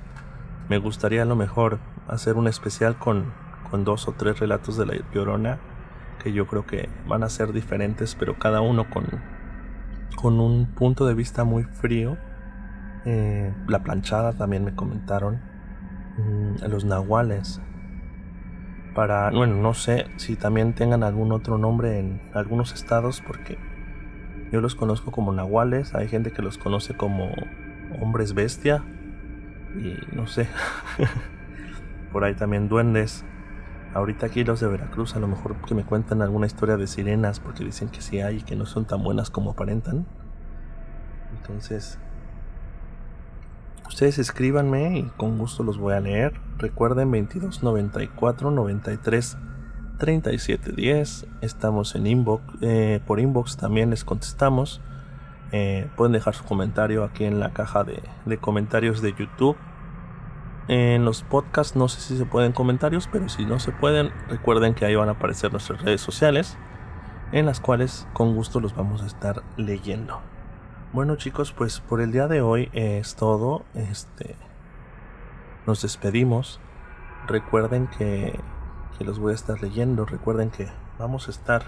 me 0.69 0.77
gustaría 0.77 1.23
a 1.23 1.25
lo 1.25 1.35
mejor 1.35 1.79
hacer 2.07 2.37
un 2.37 2.47
especial 2.47 2.99
con, 2.99 3.33
con 3.71 3.85
dos 3.85 4.07
o 4.07 4.13
tres 4.13 4.39
relatos 4.39 4.77
de 4.77 4.85
la 4.85 4.95
Llorona 5.13 5.59
que 6.23 6.35
yo 6.35 6.47
creo 6.47 6.67
que 6.67 6.91
van 7.09 7.23
a 7.23 7.31
ser 7.31 7.55
diferentes, 7.55 8.15
pero 8.15 8.39
cada 8.39 8.61
uno 8.61 8.91
con, 8.91 9.07
con 10.15 10.39
un 10.39 10.67
punto 10.67 11.07
de 11.07 11.15
vista 11.15 11.45
muy 11.45 11.65
frío 11.65 12.17
Eh, 13.07 13.55
la 13.67 13.79
planchada 13.83 14.35
también 14.35 14.63
me 14.63 14.75
comentaron. 14.75 15.41
Mm, 16.21 16.65
los 16.69 16.85
nahuales. 16.85 17.61
Para, 18.95 19.31
bueno, 19.31 19.57
no 19.57 19.73
sé 19.73 20.07
si 20.17 20.37
también 20.37 20.75
tengan 20.75 21.03
algún 21.03 21.33
otro 21.33 21.59
nombre 21.59 22.01
en 22.01 22.21
algunos 22.35 22.73
estados 22.73 23.23
porque 23.25 23.57
yo 24.51 24.61
los 24.61 24.75
conozco 24.75 25.13
como 25.13 25.33
nahuales, 25.33 25.95
hay 25.95 26.09
gente 26.09 26.33
que 26.33 26.43
los 26.43 26.59
conoce 26.59 26.97
como 26.97 27.31
hombres 28.01 28.35
bestia 28.35 28.83
y 29.77 29.97
no 30.15 30.27
sé. 30.27 30.49
Por 32.13 32.25
ahí 32.25 32.35
también 32.35 32.69
duendes. 32.69 33.25
Ahorita 33.95 34.27
aquí 34.27 34.45
los 34.45 34.61
de 34.61 34.67
Veracruz, 34.67 35.15
a 35.15 35.21
lo 35.21 35.29
mejor 35.29 35.57
que 35.67 35.75
me 35.75 35.85
cuentan 35.85 36.23
alguna 36.23 36.47
historia 36.47 36.77
de 36.77 36.87
sirenas, 36.87 37.41
porque 37.41 37.65
dicen 37.65 37.89
que 37.89 38.01
sí 38.01 38.21
hay 38.21 38.39
y 38.39 38.43
que 38.43 38.57
no 38.57 38.67
son 38.67 38.85
tan 38.85 39.03
buenas 39.03 39.31
como 39.31 39.53
aparentan. 39.53 40.05
Entonces, 41.37 41.99
ustedes 43.91 44.19
escríbanme 44.19 44.99
y 44.99 45.03
con 45.17 45.37
gusto 45.37 45.63
los 45.63 45.77
voy 45.77 45.95
a 45.95 46.01
leer. 46.01 46.33
Recuerden 46.59 47.11
22 47.11 47.63
94 47.63 48.51
93 48.51 49.37
37 49.99 50.73
10. 50.73 51.27
Estamos 51.43 51.95
en 51.95 52.07
inbox, 52.07 52.43
eh, 52.63 53.01
por 53.07 53.21
inbox 53.21 53.57
también 53.57 53.91
les 53.91 54.05
contestamos. 54.05 54.81
Eh, 55.53 55.89
pueden 55.97 56.13
dejar 56.13 56.35
su 56.35 56.45
comentario 56.45 57.03
aquí 57.05 57.25
en 57.25 57.41
la 57.41 57.53
caja 57.53 57.85
de, 57.85 58.01
de 58.25 58.39
comentarios 58.39 59.03
de 59.03 59.13
YouTube 59.13 59.57
en 60.69 61.05
los 61.05 61.25
podcasts 61.25 61.75
no 61.75 61.89
sé 61.89 62.01
si 62.01 62.17
se 62.17 62.25
pueden 62.27 62.53
comentarios, 62.53 63.09
pero 63.11 63.29
si 63.29 63.45
no 63.45 63.59
se 63.59 63.73
pueden, 63.73 64.13
recuerden 64.29 64.75
que 64.75 64.85
ahí 64.85 64.95
van 64.95 65.09
a 65.09 65.13
aparecer 65.13 65.51
nuestras 65.51 65.83
redes 65.83 66.01
sociales, 66.01 66.57
en 67.33 67.45
las 67.45 67.59
cuales 67.59 68.07
con 68.13 68.37
gusto 68.37 68.61
los 68.61 68.77
vamos 68.77 69.03
a 69.03 69.07
estar 69.07 69.43
leyendo. 69.57 70.23
Bueno 70.93 71.15
chicos, 71.15 71.53
pues 71.53 71.79
por 71.79 72.01
el 72.01 72.11
día 72.11 72.27
de 72.27 72.41
hoy 72.41 72.69
es 72.73 73.15
todo. 73.15 73.65
Este, 73.75 74.35
nos 75.65 75.83
despedimos. 75.83 76.59
Recuerden 77.29 77.87
que, 77.87 78.41
que 78.99 79.05
los 79.05 79.21
voy 79.21 79.31
a 79.31 79.37
estar 79.37 79.63
leyendo. 79.63 80.05
Recuerden 80.05 80.51
que 80.51 80.67
vamos 80.99 81.29
a 81.29 81.31
estar 81.31 81.63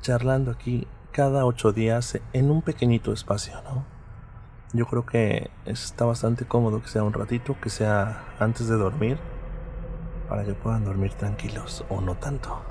charlando 0.00 0.52
aquí 0.52 0.86
cada 1.10 1.44
ocho 1.44 1.72
días 1.72 2.20
en 2.32 2.52
un 2.52 2.62
pequeñito 2.62 3.12
espacio, 3.12 3.60
¿no? 3.64 3.84
Yo 4.72 4.86
creo 4.86 5.04
que 5.04 5.50
está 5.64 6.04
bastante 6.04 6.44
cómodo 6.44 6.80
que 6.80 6.88
sea 6.88 7.02
un 7.02 7.14
ratito, 7.14 7.56
que 7.60 7.70
sea 7.70 8.26
antes 8.38 8.68
de 8.68 8.76
dormir, 8.76 9.18
para 10.28 10.44
que 10.44 10.54
puedan 10.54 10.84
dormir 10.84 11.14
tranquilos 11.14 11.84
o 11.88 12.00
no 12.00 12.14
tanto. 12.14 12.62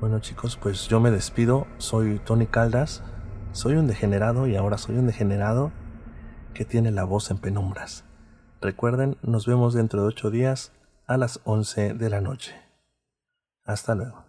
Bueno 0.00 0.18
chicos, 0.18 0.58
pues 0.58 0.86
yo 0.88 1.00
me 1.00 1.10
despido, 1.10 1.66
soy 1.78 2.18
Tony 2.18 2.46
Caldas, 2.46 3.02
soy 3.52 3.74
un 3.74 3.86
degenerado 3.86 4.46
y 4.46 4.56
ahora 4.56 4.78
soy 4.78 4.96
un 4.96 5.06
degenerado 5.06 5.72
que 6.54 6.64
tiene 6.64 6.90
la 6.90 7.04
voz 7.04 7.30
en 7.30 7.38
penumbras. 7.38 8.04
Recuerden, 8.60 9.16
nos 9.22 9.46
vemos 9.46 9.74
dentro 9.74 10.02
de 10.02 10.08
ocho 10.08 10.30
días 10.30 10.72
a 11.06 11.16
las 11.16 11.40
11 11.44 11.94
de 11.94 12.10
la 12.10 12.20
noche. 12.20 12.54
Hasta 13.64 13.94
luego. 13.94 14.27